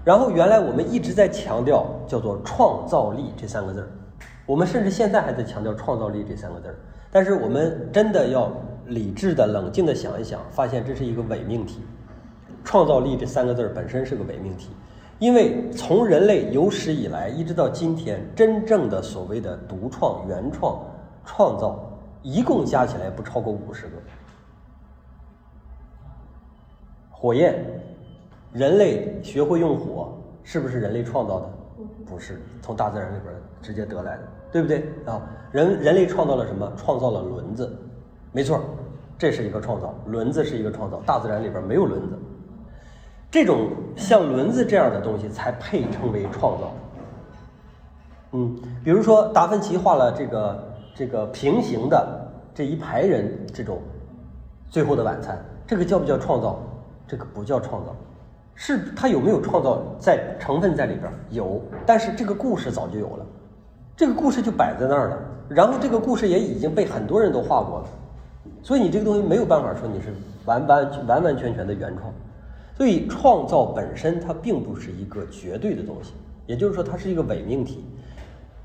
[0.05, 3.89] 然后原来我们一直在强调叫做创造力这三个字儿，
[4.47, 6.77] 我们甚至现在还在强调创造力这三个字儿，
[7.11, 8.53] 但是我们真的要
[8.87, 11.81] 理智的、冷静的想一想，发现这是一个伪命题。
[12.65, 14.71] 创造力这三个字本身是个伪命题，
[15.19, 20.81] 因为从人类有史以来一直到今天，真正的所谓的独创、原创、
[21.25, 21.91] 创造，
[22.23, 23.93] 一共加起来不超过五十个。
[27.11, 27.65] 火焰，
[28.53, 31.51] 人类学会用火，是不是人类创造的？
[32.07, 35.21] 不是，从大自然里边直接得来的，对不对啊？
[35.51, 36.73] 人人类创造了什么？
[36.77, 37.77] 创造了轮子，
[38.33, 38.61] 没错，
[39.19, 41.03] 这是一个创造，轮子是一个创造。
[41.07, 42.19] 大自然里边没有轮子，
[43.31, 46.73] 这种像轮子这样的东西才配称为创造。
[48.33, 53.77] 嗯，比如说达芬奇画了这个这个平行的这一排人这种
[54.73, 56.59] 《最后的晚餐》，这个叫不叫创造？
[57.07, 57.95] 这个不叫创造，
[58.55, 63.27] 是他有没有创造在成分在里边有，但是这个故事早就有了，
[63.95, 65.19] 这个故事就摆在那儿了，
[65.51, 67.89] 然后这个故事也已经被很多人都画过了，
[68.63, 72.13] 所以你这个东西没有办法说你是完完完完全全的原创，
[72.77, 76.13] 所以创造本身它并不是一个绝对的东西，
[76.47, 77.85] 也就是说它是一个伪命题，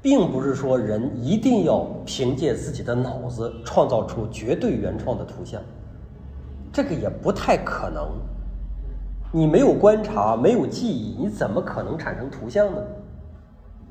[0.01, 5.62] 并不是说人一定要凭借自己的脑子创造出绝对原创的图像。
[6.71, 8.07] 这个也不太可能，
[9.31, 12.77] 你没有观察，没有记忆，你怎么可能产生图像呢？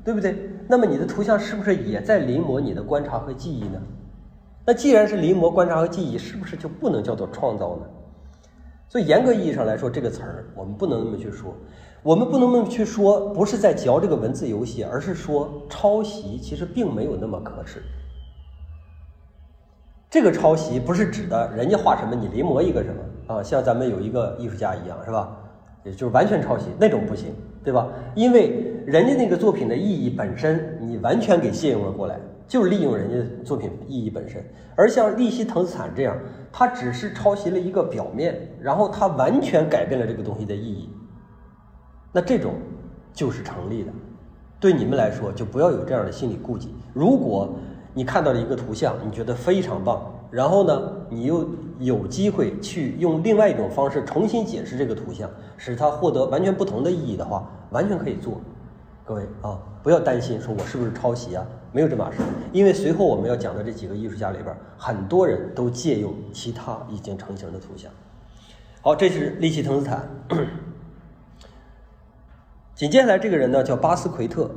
[0.05, 0.49] 对不对？
[0.69, 3.81] 那么你的图像是不是也在临摹你的观察和记忆呢？
[4.67, 7.83] 那既然是临摹、观察和记忆，是不是就不能叫做创造呢？
[8.89, 11.55] 所以严格意义上来说，这个词儿我们不能那么去说，
[12.03, 17.81] 我们不能那么去说，不是在嚼这个文字游戏，而是说抄袭其实并没有那么可耻。
[20.09, 25.33] 这个抄袭不是指的人家画什么你临摹一个什么啊，像咱们有一个艺术家一样是吧？
[25.85, 27.87] 也就是完全抄袭那种不行，对吧？
[28.15, 34.43] 因为人家那个作品的意义本身你完全给借用了过来，就是利用人家作品意义本身。
[34.75, 36.17] 而像利希滕斯坦这样，
[36.51, 40.89] 他只是抄袭了一个表面，然后他完全改变了这个东西的意义，
[42.11, 42.53] 那这种
[43.11, 43.91] 就是成立的。
[44.59, 46.73] 对你们来说就不要有这样的心理顾忌。
[46.93, 47.53] 如果
[47.93, 51.47] 你看到了一个图像，你觉得非常棒，然后呢，你又
[51.79, 58.39] 有机会去用另外一种方式重新解释这个图像，使它获得完全不同的意义的话，完全可以做。
[59.03, 62.17] 各位啊，不要担心说我是不是抄袭啊，没有这码事。
[62.51, 67.91] 因为随后我们要讲的这几个艺术家里边，很多人都借用其他已经成型的图像。
[68.81, 70.07] 好，这是利希滕斯坦。
[72.75, 74.49] 紧接下来这个人呢，叫巴斯奎特。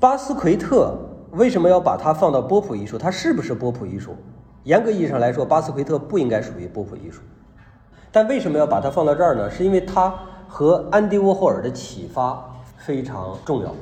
[0.00, 0.96] 巴斯奎特。
[1.32, 2.96] 为什么要把它放到波普艺术？
[2.96, 4.16] 它是不是波普艺术？
[4.64, 7.20] 严格意义上来说，巴斯奎特不应该属于波普艺术。
[8.10, 9.50] 但为什么要把它放到这儿呢？
[9.50, 10.12] 是因为它
[10.48, 12.42] 和安迪沃霍尔的启发
[12.78, 13.74] 非常重要。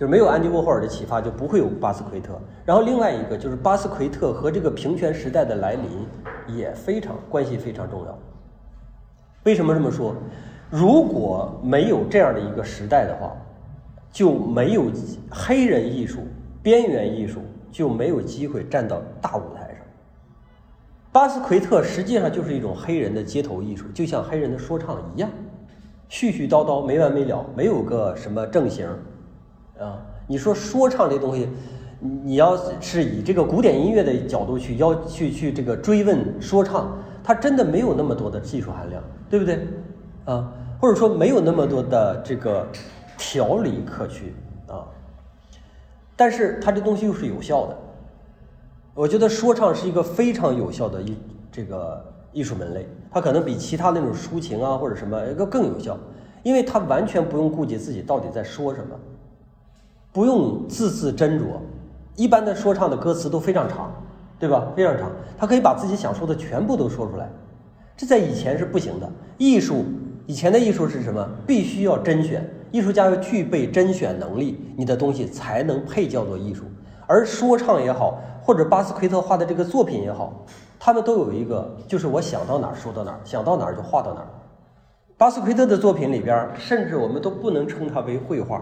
[0.00, 2.32] 就是没有安迪沃霍尔的启发，就不会有巴斯奎特。
[2.64, 8.18] 然后另外一个就是巴斯奎特和这个平权时代的来临也非常关系非常重要。
[9.44, 10.14] 为什么这么说？
[10.70, 13.36] 如果没有这样的一个时代的话，
[14.10, 14.86] 就没有
[15.30, 16.20] 黑人艺术、
[16.62, 19.84] 边缘艺术就没有机会站到大舞台上。
[21.12, 25.28] 巴斯奎特实际上就是一种黑人的街头艺术，就像黑人的说唱一样，
[26.08, 28.88] 絮絮叨叨没完没了，没有个什么正形。
[29.80, 31.48] 啊，你说说唱这东西，
[32.00, 39.66] 你要是以这个古典音乐的角度去要去去这个追问说唱，它真的没有那么多的技术含量，对不对？
[40.26, 42.66] 啊，或者说没有那么多的这个
[43.16, 44.34] 条理可去
[44.68, 44.84] 啊。
[46.14, 47.76] 但是它这东西又是有效的，
[48.92, 51.16] 我觉得说唱是一个非常有效的艺
[51.50, 55.96] 这个艺术门类，它可能比其他那种抒情啊或者什么一个更有效，
[56.42, 58.94] 因为它完全不用顾及自己到底在说什么。
[60.12, 61.44] 不用字字斟酌，
[62.16, 63.92] 一般的说唱的歌词都非常长，
[64.40, 64.66] 对吧？
[64.74, 67.30] 非常长，他可以把自己想说的全部都说出来，
[67.96, 69.08] 这在以前是不行的。
[69.38, 69.84] 艺术
[70.26, 71.28] 以前的艺术是什么？
[71.46, 76.64] 必须要甄选，艺术家要具备甄选能力，你的东西才能配叫做艺术。
[77.06, 80.44] 而说唱也好，或者巴斯奎特画的这个作品也好，
[80.78, 84.26] 他们都有一个，就是我想到哪儿说到哪儿，想到哪儿就画到哪儿。
[85.16, 88.60] 巴斯奎特的作品里边，甚至我们都不能称它为绘画。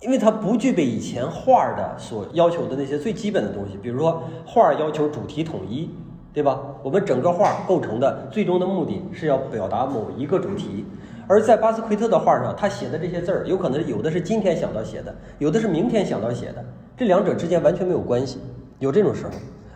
[0.00, 5.88] 因为它不具备以前画的所要求的那些最基本的东西，比如说画要求主题统一，
[6.30, 6.60] 对吧？
[6.82, 10.84] 我们整个画构成的最终的目的是要表达某一个主题，
[11.26, 16.62] 而在巴斯奎特的画上，他写的这些字儿，有可能有的是今天想到写的，有的是明天想到写的，
[16.98, 18.40] 这两者之间完全没有关系，
[18.80, 19.30] 有这种时候。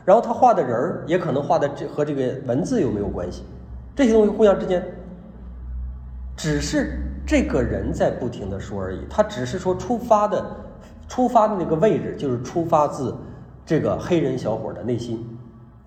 [0.05, 3.45] 然后他画的人儿也可能画的这和这个文字又没有关系，
[3.97, 4.85] 这些东西互相之间
[6.37, 7.01] 只是。
[7.29, 10.43] 这个人在不停的说而已，他只是说出发的，
[11.07, 13.15] 出发的那个位置就是出发自
[13.67, 15.23] 这个黑人小伙的内心，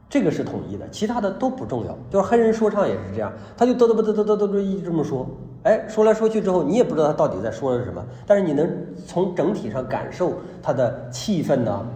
[0.08, 1.97] 这个是统一的，其他的都不重要。
[2.12, 5.27] 就是黑人说唱也是这样，他就嘚嘚啵嘚嘚嘚嘚一直这么说，
[5.63, 8.69] 哎，说来说去之后，你也不知道他到底在说的是什么，但是你能
[9.08, 11.88] 从整体上感受他的气氛呢，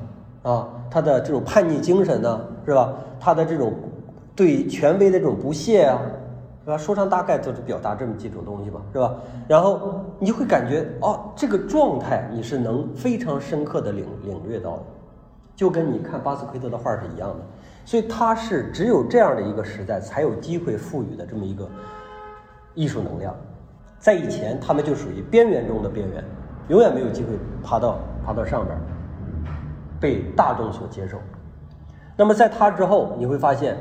[0.42, 2.96] 啊，他的这种叛逆精神呢，是吧？
[3.20, 3.72] 他的这种
[4.36, 6.02] 对权威的这种不屑啊。
[6.66, 6.78] 对吧？
[6.78, 9.14] 说唱大概就是表达这么几种东西吧，是吧？
[9.48, 14.84] 然后你就会感觉哦，这个状态你是能非常深刻的领领略到的，
[15.56, 17.36] 就跟你看巴斯奎特的画是一样的。
[17.86, 21.70] 所以他是只有这样的一个时代才有机会赋予的这么一个
[22.74, 23.36] 艺术能量。
[24.00, 26.24] 在以前，他们就属于边缘中的边缘，
[26.70, 28.76] 永远没有机会爬到爬到上边，
[30.00, 31.20] 被大众所接受。
[32.18, 33.78] 那么在他之后，你会发现。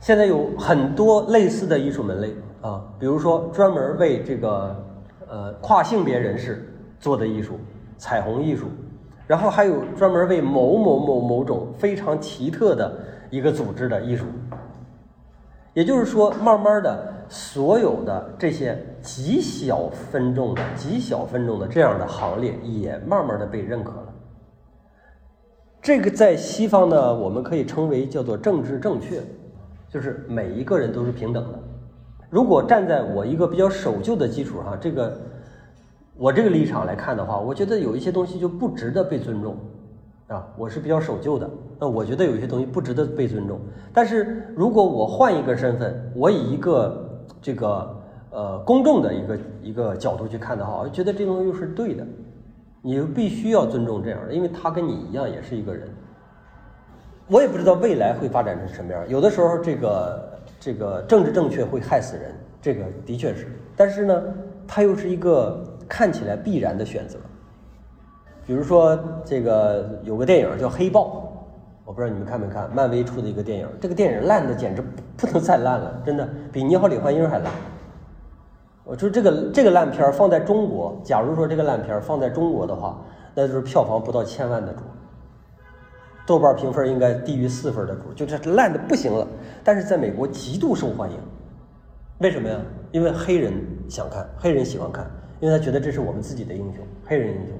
[0.00, 4.84] 现在有很多类似的艺术门类啊，比如说专门为这个
[5.28, 7.58] 呃跨性别人士做的艺术，
[7.98, 8.66] 彩虹艺术，
[9.26, 12.92] 然后还有专门为某某某某种非常奇特的
[13.30, 14.26] 一个组织的艺术。
[15.74, 24.14] 也就是说，慢慢的，所有的这些极小分众的、极小分众的这样的行列，也慢慢的被认可了。
[25.82, 29.22] 这个在西方呢，我们可以称为叫做政治正确。
[29.96, 31.58] 就是每一个人都是平等的。
[32.28, 35.16] 如果站在我一个比较守旧的基础上，这个
[36.18, 39.56] 我这个立场来看的话，我觉得有一些东西就不值得被尊重
[40.26, 40.46] 啊。
[40.58, 41.48] 我是比较守旧的，
[41.80, 43.58] 那我觉得有些东西不值得被尊重。
[43.90, 47.96] 但是如果我换一个身份，我以一个这个
[48.32, 52.06] 呃公众的一个一个角度去看的话，我觉得这东西又是对的。
[52.82, 55.88] 你必须要尊重这样的，因为他跟你一样也是一个人。
[57.28, 59.08] 我也不知道未来会发展成什么样。
[59.08, 63.48] 有的时候，这个这个政治正确会害死人，这个的确是。
[63.76, 64.22] 但是呢，
[64.66, 67.18] 它又是一个看起来必然的选择。
[68.46, 71.02] 比如说，这个有个电影叫《黑豹》，
[71.84, 73.68] 我不知道你们看没看，漫威出的一个电影。
[73.80, 74.80] 这个电影烂的简直
[75.16, 77.52] 不能再烂了，真的比《你好，李焕英》还烂。
[78.84, 82.96] 我说这个这个烂片放在中国，假如说这个烂片放在中国的话，
[83.34, 84.82] 那就是票房不到千万的主。
[86.26, 89.26] 豆瓣评分应该低于四分的主，就这烂的不行了。
[89.62, 91.16] 但是在美国极度受欢迎，
[92.18, 92.60] 为什么呀？
[92.90, 93.52] 因为黑人
[93.88, 95.08] 想看，黑人喜欢看，
[95.38, 97.56] 因为他觉得这是我们自己的英雄，黑人英雄。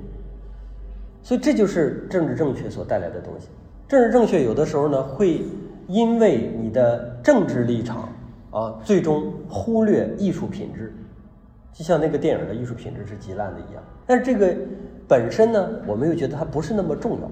[1.22, 3.48] 所以这就是政治正确所带来的东西。
[3.86, 5.42] 政治正确有的时候呢，会
[5.86, 8.08] 因为你的政治立场
[8.50, 10.92] 啊，最终忽略艺术品质，
[11.72, 13.82] 就像那个电影的艺术品质是极烂的一样。
[14.06, 14.52] 但是这个
[15.06, 17.30] 本身呢，我们又觉得它不是那么重要。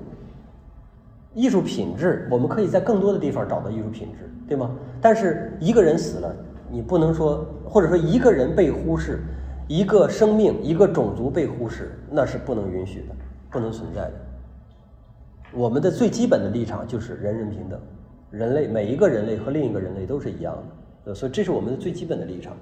[1.35, 4.71] 艺术品质，我们可以在更多的地方找到艺术品质，对吗？
[5.01, 6.35] 但是一个人死了，
[6.71, 9.19] 你不能说，或者说一个人被忽视，
[9.67, 13.15] 一个生命、一个种族被忽视，那是不能允许的，
[13.51, 14.13] 不能存在的。
[15.53, 17.81] 我们的最基本的立场就是人人平等，
[18.31, 22.57] 人类每一个人类和另一个人类都是一样的，呃所以这是我们的最基本的立场。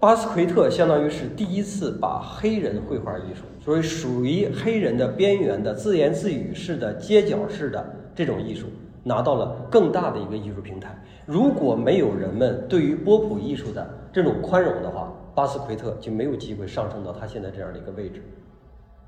[0.00, 7.84] 巴斯奎特相当于是第一次把黑人绘画艺术，所以属于黑人的边缘的自言自语式的街角式的
[8.14, 8.66] 这种艺术，
[9.04, 10.98] 拿到了更大的一个艺术平台。
[11.26, 18.22] 如果没有人们对于波普艺术的这种宽容的话，巴斯奎特就没有机会上升到他现在这样的一个位置。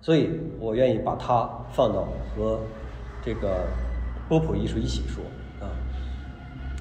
[0.02, 0.28] 所以
[0.60, 2.60] 我愿意把它放到和
[3.24, 3.64] 这个
[4.28, 5.24] 波普艺术一起说
[5.66, 5.72] 啊，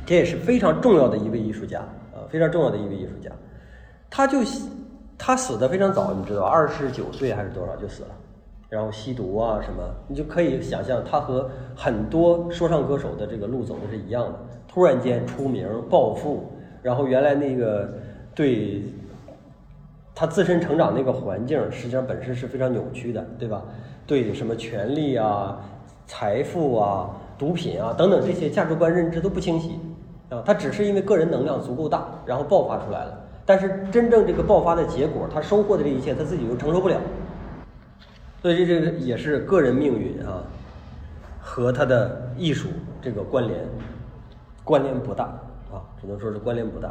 [0.06, 1.80] 这也是非常重要的一位艺术家
[2.14, 3.32] 啊，非常重要的一位艺术家。
[4.12, 4.40] 他就
[5.18, 8.10] 他死的非常早，你知道，二十九岁还是多少就死了，
[8.70, 16.52] 然后吸毒啊什么，你就可以想象他和很多说唱歌手的这个路走的是一样的，突然间出名暴富，
[16.82, 17.90] 然后原来那个
[18.36, 18.84] 对
[20.14, 23.64] 他自身成长那个环境，实际上本身是非常扭曲的，对吧？
[24.06, 25.58] 对什么权利啊、
[26.06, 29.80] 财富啊、毒品啊等等这些价值观认知都不清晰
[30.30, 33.18] 啊，他只是因为个人能量足够大，然后爆发出来了。
[33.46, 37.00] 但是真正这个爆发的结果，他收获的这一切，他自己又承受不了，
[38.42, 40.44] 所以这这也是个人命运啊
[41.42, 42.70] 和他的艺术
[43.02, 43.60] 这个关联
[44.64, 45.26] 关联不大
[45.72, 46.90] 啊，只能说是关联不大。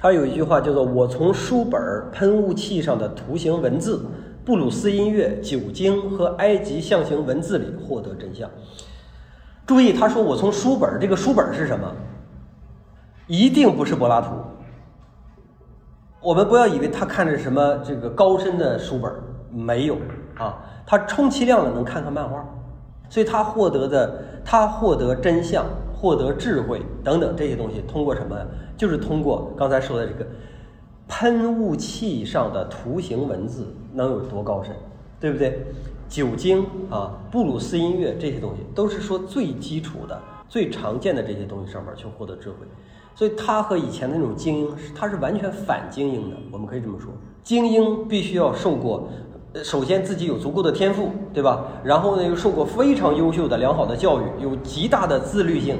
[0.00, 1.80] 他有一句话叫做“我从书本、
[2.12, 4.04] 喷雾器上的图形文字、
[4.44, 8.48] 布鲁斯音乐、酒精和埃及象形文字里获得真相”。
[9.66, 11.92] 注意，他说“我从书本”，这个书本是什么？
[13.26, 14.30] 一定不是柏拉图。
[16.20, 19.12] 我们不要以为他看着什么这个高深的书本，
[19.50, 19.96] 没有
[20.36, 22.44] 啊，他充其量的能看看漫画，
[23.08, 25.64] 所以他获得的，他获得真相、
[25.94, 28.44] 获得智慧等等这些东西，通过什么呀？
[28.76, 30.26] 就是通过刚才说的这个
[31.06, 34.74] 喷雾器上的图形文字能有多高深，
[35.20, 35.64] 对不对？
[36.08, 42.56] 酒精啊，布鲁斯音乐这些东西，都是说最基础的、最常见的这些东西上面去获得智慧。
[43.18, 46.36] 所以他和以前的那种精英，他是完全反精英的。
[46.52, 47.10] 我们可以这么说，
[47.42, 49.08] 精英必须要受过，
[49.56, 51.66] 首先自己有足够的天赋，对吧？
[51.82, 55.78] 然后呢，又受过非常优秀的、良好的教育，有极大的自律性，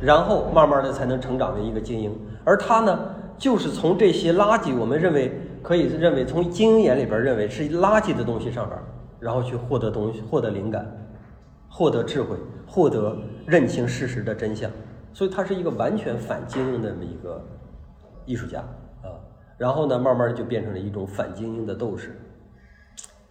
[0.00, 2.16] 然后慢慢的才能成长为一个精英。
[2.44, 3.00] 而他呢，
[3.36, 5.32] 就是从这些垃圾，我们认为
[5.64, 8.78] 可以认为从精英眼里边认为是垃圾的东西上边，
[9.18, 10.86] 然后去获得东西，获得灵感，
[11.68, 14.70] 获得智慧，获得认清事实的真相。
[15.12, 17.44] 所以他是一个完全反精英的这么一个
[18.24, 18.60] 艺术家
[19.02, 19.18] 啊，
[19.58, 22.18] 然后呢，慢慢就变成了一种反精英的斗士。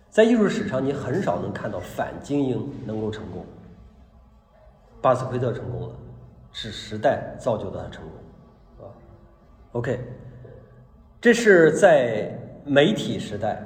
[0.09, 3.45] 在艺术史上，你很少能看到反精英能够成功。
[5.01, 5.95] 巴斯奎特成功了，
[6.51, 8.91] 是时代造就的他成功啊。
[9.71, 9.99] OK，
[11.21, 13.65] 这是在媒体时代，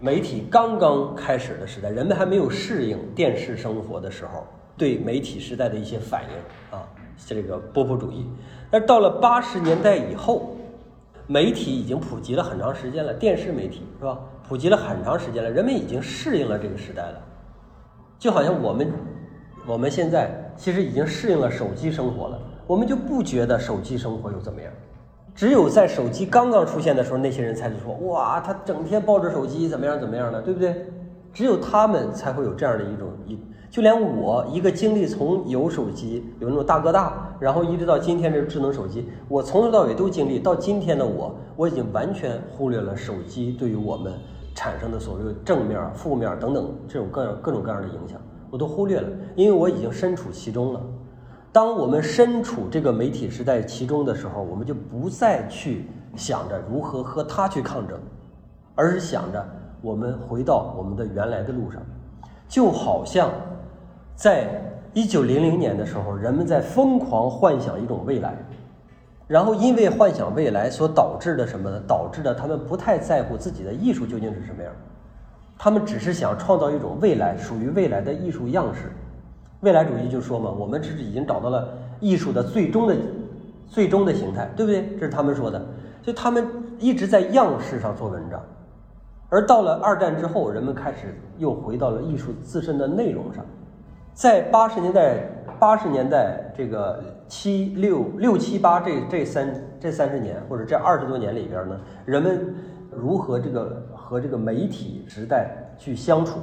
[0.00, 4.44] 媒体刚刚开始的时代，人们还没有适应电视生活的时候，
[4.76, 6.88] 对媒体时代的一些反应啊。
[7.26, 8.26] 这个波普主义，
[8.70, 10.56] 但到了八十年代以后，
[11.26, 14.18] 媒体已经普及了很长时间了，电视媒体是吧？
[14.48, 17.20] 普及了很长时间了，人们已经适应了这个时代了，
[18.18, 18.90] 就好像我们
[19.66, 24.72] 我们现在其实已经适应了手机生活了，我们就不觉得手机生活又怎么样？
[25.34, 30.86] 只有在手机刚刚出现的时候，那些人才是说哇，他整天抱着手机怎么样怎么样的，对不对？
[31.38, 33.38] 只有他们才会有这样的一种一。
[33.70, 40.40] 就连我一个经历从有手机有那种大哥大，然后一直到今天这智能手机，我从头到尾都经历。
[40.40, 44.12] 到今天的我，我已经完全忽略了手机对于我们
[44.52, 48.20] 产生的所谓正面、负面等等这种各样各种各样的影响，
[48.50, 50.82] 我都忽略了，因为我已经身处其中了。
[51.52, 55.84] 当我们身处这个媒体时代其中的时候，我们就不再去
[56.16, 57.96] 想着如何和他去抗争，
[58.74, 59.48] 而是想着
[59.80, 61.80] 我们回到我们的原来的路上，
[62.48, 63.30] 就好像。
[64.14, 64.48] 在
[64.94, 68.34] 一九零零年的时候，人们在疯狂幻想一种未来，
[69.28, 71.80] 然后因为幻想未来所导致的什么呢？
[71.86, 74.72] 导致的他们不太在乎自己的艺术究竟是什么样，
[75.56, 78.90] 他们只是想创造一种未来，属于未来的艺术样式。
[79.60, 81.68] 未来主义就说嘛，我们这是已经找到了
[82.00, 82.96] 艺术的最终的、
[83.68, 84.96] 最终的形态，对不对？
[84.98, 85.64] 这是他们说的，
[86.02, 86.44] 所以他们
[86.80, 88.42] 一直在样式上做文章。
[89.30, 93.44] 而到了二战之后，人们开始又回到了艺术自身的内容上。
[94.14, 95.20] 在八十年代，
[95.58, 102.54] 八十年代这个七六六七八这这三这三十年或者这二十多年里边呢，人们
[102.90, 106.40] 如何这个和这个媒体时代去相处？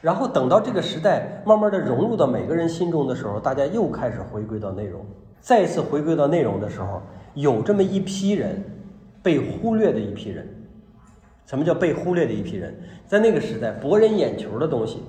[0.00, 5.04] 然后等到这个时代慢慢的融入到每个人心中的时候，大家又开始回归到内容，
[5.40, 7.00] 再次回归到内容的时候，
[7.34, 8.62] 有这么一批人，
[9.22, 10.46] 被忽略的一批人。
[11.50, 12.72] 什么叫被忽略的一批人？
[13.08, 15.02] 在那个时代，博人眼球的东西，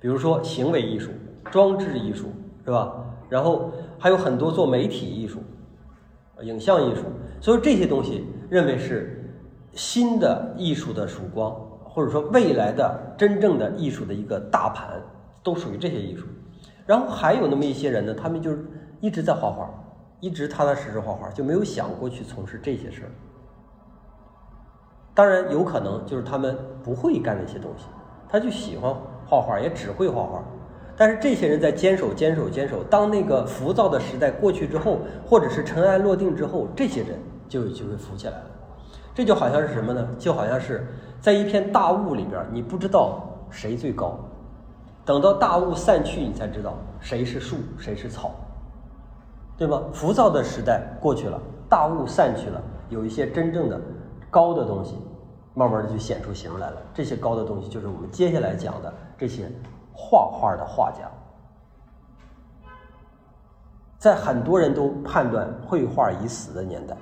[0.00, 1.10] 比如说行为艺术、
[1.50, 2.28] 装置艺术，
[2.64, 2.94] 是吧？
[3.28, 5.40] 然后还有很多做媒体艺术、
[6.40, 7.02] 影像艺术，
[7.42, 9.38] 所以这些东西认为是
[9.74, 14.98] 新的艺术的曙光，或者说未来的真正的艺术的一个大盘，
[15.42, 16.24] 都属于这些艺术。
[16.86, 18.64] 然后还有那么一些人呢，他们就是
[19.02, 19.68] 一直在画画，
[20.20, 23.12] 一直踏踏实实画画，就没有想过去从事这些事儿。
[25.14, 27.84] 当然有可能就是他们不会干那些东西，
[28.28, 28.94] 他就喜欢
[29.26, 30.42] 画画，也只会画画。
[30.96, 38.44] 但是这些人在坚守、坚守、坚守，当那个浮躁的时代过去之后，或者是尘埃落定之后，这些人就有机会浮起来了。
[39.14, 40.08] 这就好像是什么呢？
[40.18, 40.86] 就好像是
[41.20, 44.18] 在一片大雾里边，你不知道谁最高，
[45.04, 48.30] 等到大雾散去，你才知道谁是树，谁是草，
[49.58, 49.82] 对吗？
[49.92, 51.38] 浮躁的时代过去了，
[51.68, 53.80] 大雾散去了，有一些真正的。
[54.32, 54.96] 高的东西，
[55.52, 56.80] 慢慢的就显出形来了。
[56.94, 59.52] 这些高的东西，就是我们接下来讲的这些
[59.92, 61.00] 画画的画家。
[63.98, 66.96] 在很多人都判断绘画已死的年代，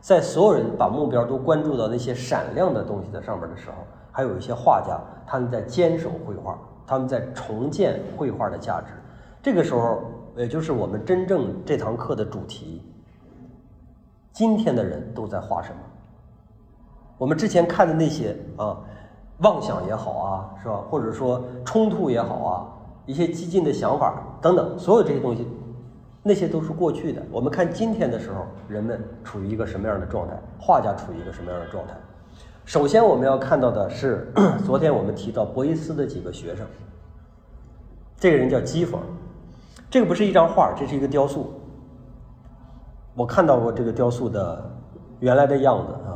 [0.00, 3.74] 在所有人把目标都关注到那些闪亮的东西的上面的时候，
[4.12, 6.56] 还有一些画家，他们在坚守绘画，
[6.86, 8.92] 他们在重建绘画的价值。
[9.42, 10.02] 这个时候，
[10.36, 12.80] 也就是我们真正这堂课的主题：
[14.32, 15.80] 今天的人都在画什么？
[17.18, 18.76] 我们之前看的那些啊，
[19.38, 20.82] 妄想也好啊，是吧？
[20.90, 22.66] 或者说冲突也好啊，
[23.06, 25.46] 一些激进的想法等等，所有这些东西，
[26.22, 27.22] 那些都是过去的。
[27.30, 30.34] 我们看今天的时候，人们处于一个什么样的状态？
[30.58, 31.94] 画家处于一个什么样的状态？
[32.66, 34.30] 首先，我们要看到的是，
[34.66, 36.66] 昨天我们提到博伊斯的几个学生。
[38.18, 38.98] 这个人叫基弗，
[39.88, 41.52] 这个不是一张画，这是一个雕塑。
[43.14, 44.70] 我看到过这个雕塑的
[45.20, 46.15] 原来的样子啊。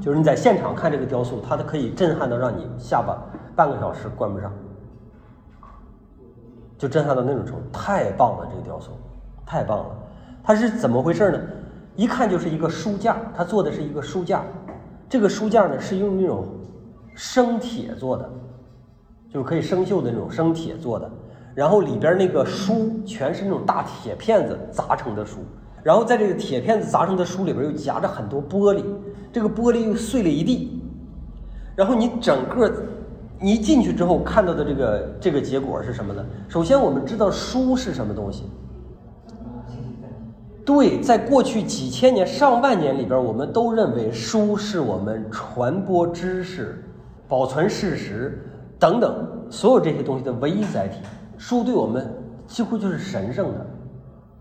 [0.00, 3.16] 就是你在现场看这个雕塑，它都可以震撼到让你下巴
[3.54, 4.52] 半个小时关不上，
[6.76, 8.48] 就震撼到那种程度，太棒了！
[8.50, 8.90] 这个雕塑
[9.46, 9.96] 太棒了，
[10.42, 11.40] 它是怎么回事呢？
[11.96, 14.42] 一看就是一个书架，它做的是一个书架，
[15.08, 16.48] 这个书架呢是用那种
[17.14, 18.28] 生铁做的，
[19.32, 21.08] 就是可以生锈的那种生铁做的，
[21.54, 25.38] 然后里边那个书全是那种大铁片子砸成的书。
[25.84, 28.82] 然后在这个铁片子砸成的书里边又夹着很多玻璃，
[29.30, 30.82] 这个玻璃又碎了一地。
[31.76, 32.72] 然后你整个
[33.38, 36.24] 你一进去之后看到的这个这个结果是什么呢？
[36.48, 38.44] 首先我们知道书是什么东西。
[40.64, 46.82] 对，在过去几千年、上万年里边，我们都认为书是我们传播知识、
[47.28, 48.42] 保存事实
[48.78, 51.00] 等等所有这些东西的唯一载体。
[51.36, 52.10] 书对我们
[52.46, 53.66] 几乎就是神圣的。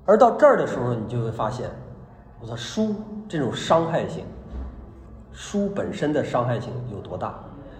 [0.06, 1.70] 而到这儿的时候，你就会发现，
[2.41, 2.93] 我操，书
[3.28, 4.26] 这种伤害性，
[5.32, 7.39] 书本身的伤害性有多大，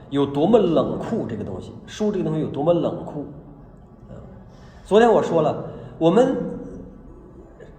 [0.10, 1.28] 有多么冷酷？
[1.28, 3.26] 这个东西，书这个东西有多么冷酷？
[4.86, 5.66] 昨天我说了，
[5.98, 6.36] 我们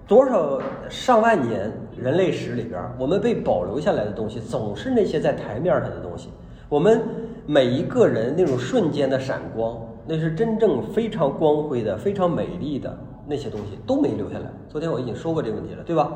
[0.07, 6.29] 多少上万年人类史里边，我们被保留下来的东西，总是那些在台面上的东西。
[6.69, 7.03] 我们
[7.47, 12.95] 每一个人那种瞬间的闪光，那是真正非常光辉的、非常美丽的。
[13.27, 14.51] 那些东西都没留下来。
[14.69, 16.13] 昨天我已经说过这个问题了，对吧？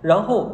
[0.00, 0.52] 然后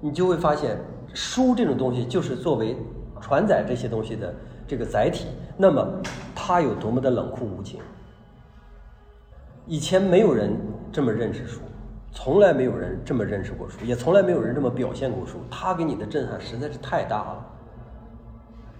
[0.00, 0.78] 你就会发现，
[1.12, 2.76] 书这种东西就是作为
[3.20, 4.34] 传载这些东西的
[4.66, 5.26] 这个载体。
[5.56, 5.86] 那么
[6.34, 7.80] 它有多么的冷酷无情？
[9.66, 10.56] 以前没有人
[10.90, 11.60] 这么认识书，
[12.10, 15.38] 从来没有人这么认识过书，也从来没有人这么表现过书。
[15.50, 17.46] 它给你的震撼实在是太大了。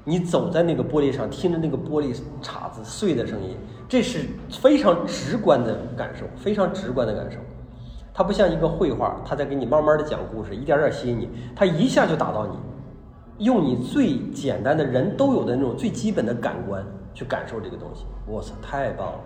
[0.05, 3.57] 你走在那个玻璃上，听着那个玻璃碴子碎的声音。
[3.89, 7.39] 这是非常直观的感受，非常直观的感受。
[8.15, 16.85] 它不像一个绘画，它在给你慢慢的讲故事，一点点吸引你，它一下就打到你，用你最简单的人都有的那种最基本的感官
[17.15, 18.05] 去感受这个东西。
[18.27, 19.21] 我操，太棒了，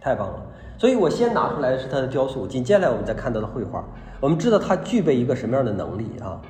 [0.00, 0.42] 太棒了！
[0.76, 3.84] 所以我先拿出来的是它的雕塑，紧接下来我们再看到的绘画。
[4.20, 6.40] 我们知道它具备一个什么样的能力啊？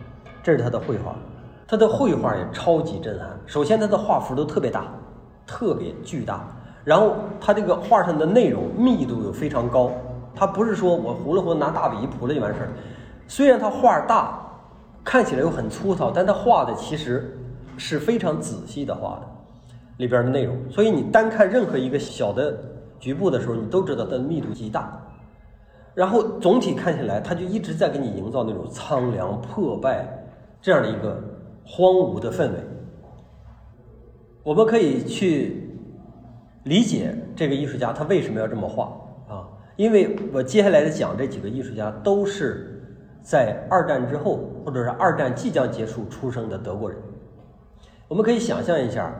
[0.42, 1.16] 这是它的绘画，
[1.66, 3.28] 它的绘画也超级震撼。
[3.46, 4.84] 首先，它的画幅都特别大。
[5.46, 6.48] 特别巨大，
[6.84, 9.90] 然后它这个画上的内容密度又非常高，
[10.34, 12.68] 它不是说我糊了糊拿大笔一涂了就完事儿。
[13.28, 14.40] 虽然它画大，
[15.04, 17.38] 看起来又很粗糙，但它画的其实
[17.76, 19.26] 是非常仔细的画的
[19.98, 20.56] 里边的内容。
[20.70, 22.58] 所以你单看任何一个小的
[22.98, 24.98] 局部的时候，你都知道它的密度极大。
[25.92, 30.08] 然后总体看起来，它就一直在给你营造那种苍凉破败
[30.62, 31.22] 这样的一个
[31.64, 32.58] 荒芜的氛围。
[34.42, 35.70] 我们可以去
[36.64, 38.84] 理解这个艺术家他为什么要这么画
[39.28, 39.48] 啊？
[39.76, 46.98] 因为我接下来的讲这几个艺术家都是在二战之后，或者是二战即将结束出生的德国人。
[48.06, 49.12] 我们可以想象一下，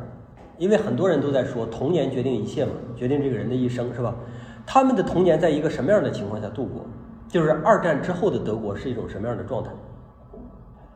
[0.59, 4.15] 因为很多人都在说童年决定一切嘛，决定这个人的一生，是吧？
[4.67, 6.85] 他们的童年在一个什么样的情况下度过？
[7.27, 9.71] 就是二战之后的德国是一种什么样的状态？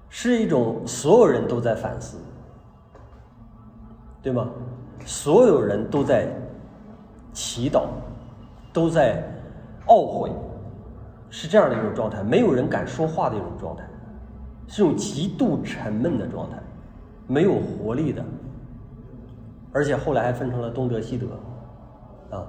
[0.09, 2.18] 是一种所有人都在反思，
[4.22, 4.48] 对吗？
[5.04, 6.28] 所有人都在
[7.32, 7.84] 祈祷，
[8.72, 9.22] 都在
[9.86, 10.30] 懊悔，
[11.30, 12.22] 是这样的一种状态。
[12.22, 13.84] 没有人敢说话的一种状态，
[14.66, 16.59] 是一种极度沉闷的状态，
[17.26, 18.24] 没有活力的。
[19.72, 21.26] 而且后来还分成了东德、西德，
[22.36, 22.46] 啊，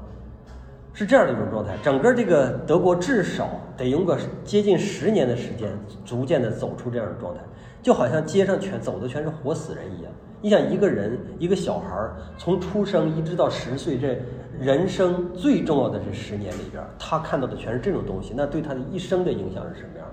[0.99, 1.77] 是这样的一种状态。
[1.81, 5.71] 整个这个德国至少得用个接近十年的时间，
[6.03, 7.39] 逐渐的走出这样的状态。
[7.81, 10.11] 就好像街上全走的全是活死人一样。
[10.41, 14.21] 你想，一个人一个小孩儿从出生一直到十岁，这
[14.59, 20.05] 人生最重要的这十年里边，他看到的全是这种东西，那对他的一生的影响是什么样？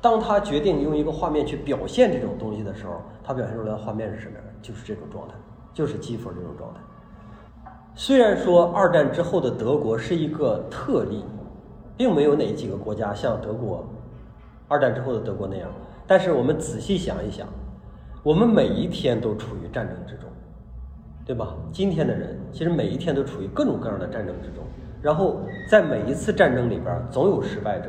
[0.00, 4.44] 当他决定用一个画面去表现这种东西的时候，他表现出来的画面是什么样？
[4.60, 5.34] 就是这种状态，
[5.72, 6.80] 就是基辅这种状态。
[7.96, 11.24] 虽然说二战之后的德国是一个特例，
[11.96, 13.86] 并没有哪几个国家像德国
[14.66, 15.68] 二战之后的德国那样。
[16.06, 17.46] 但是我们仔细想一想，
[18.24, 20.28] 我们每一天都处于战争之中，
[21.24, 21.54] 对吧？
[21.72, 24.64] 今天的人其实每一天都处于各种各样的战争之中，
[25.00, 25.40] 然后
[25.70, 27.88] 在每一次战争里边总有失败者，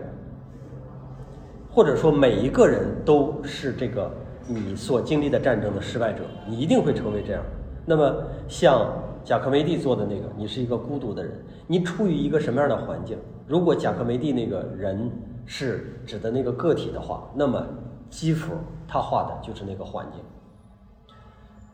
[1.72, 4.10] 或者说每一个人都是这个
[4.47, 7.41] 你所经历的战争的失败者，你一定会成为这样。
[7.88, 8.16] 那么
[8.47, 8.88] 像
[9.26, 13.18] 贾科梅蒂做的那个，你是一个孤独的人，你处于一个什么样的环境？
[13.48, 15.12] 如果贾科梅蒂那个人
[15.46, 17.62] 是指的那个个体的话，那么。
[18.08, 18.54] 基辅
[18.88, 20.22] 他画的就是那个环境。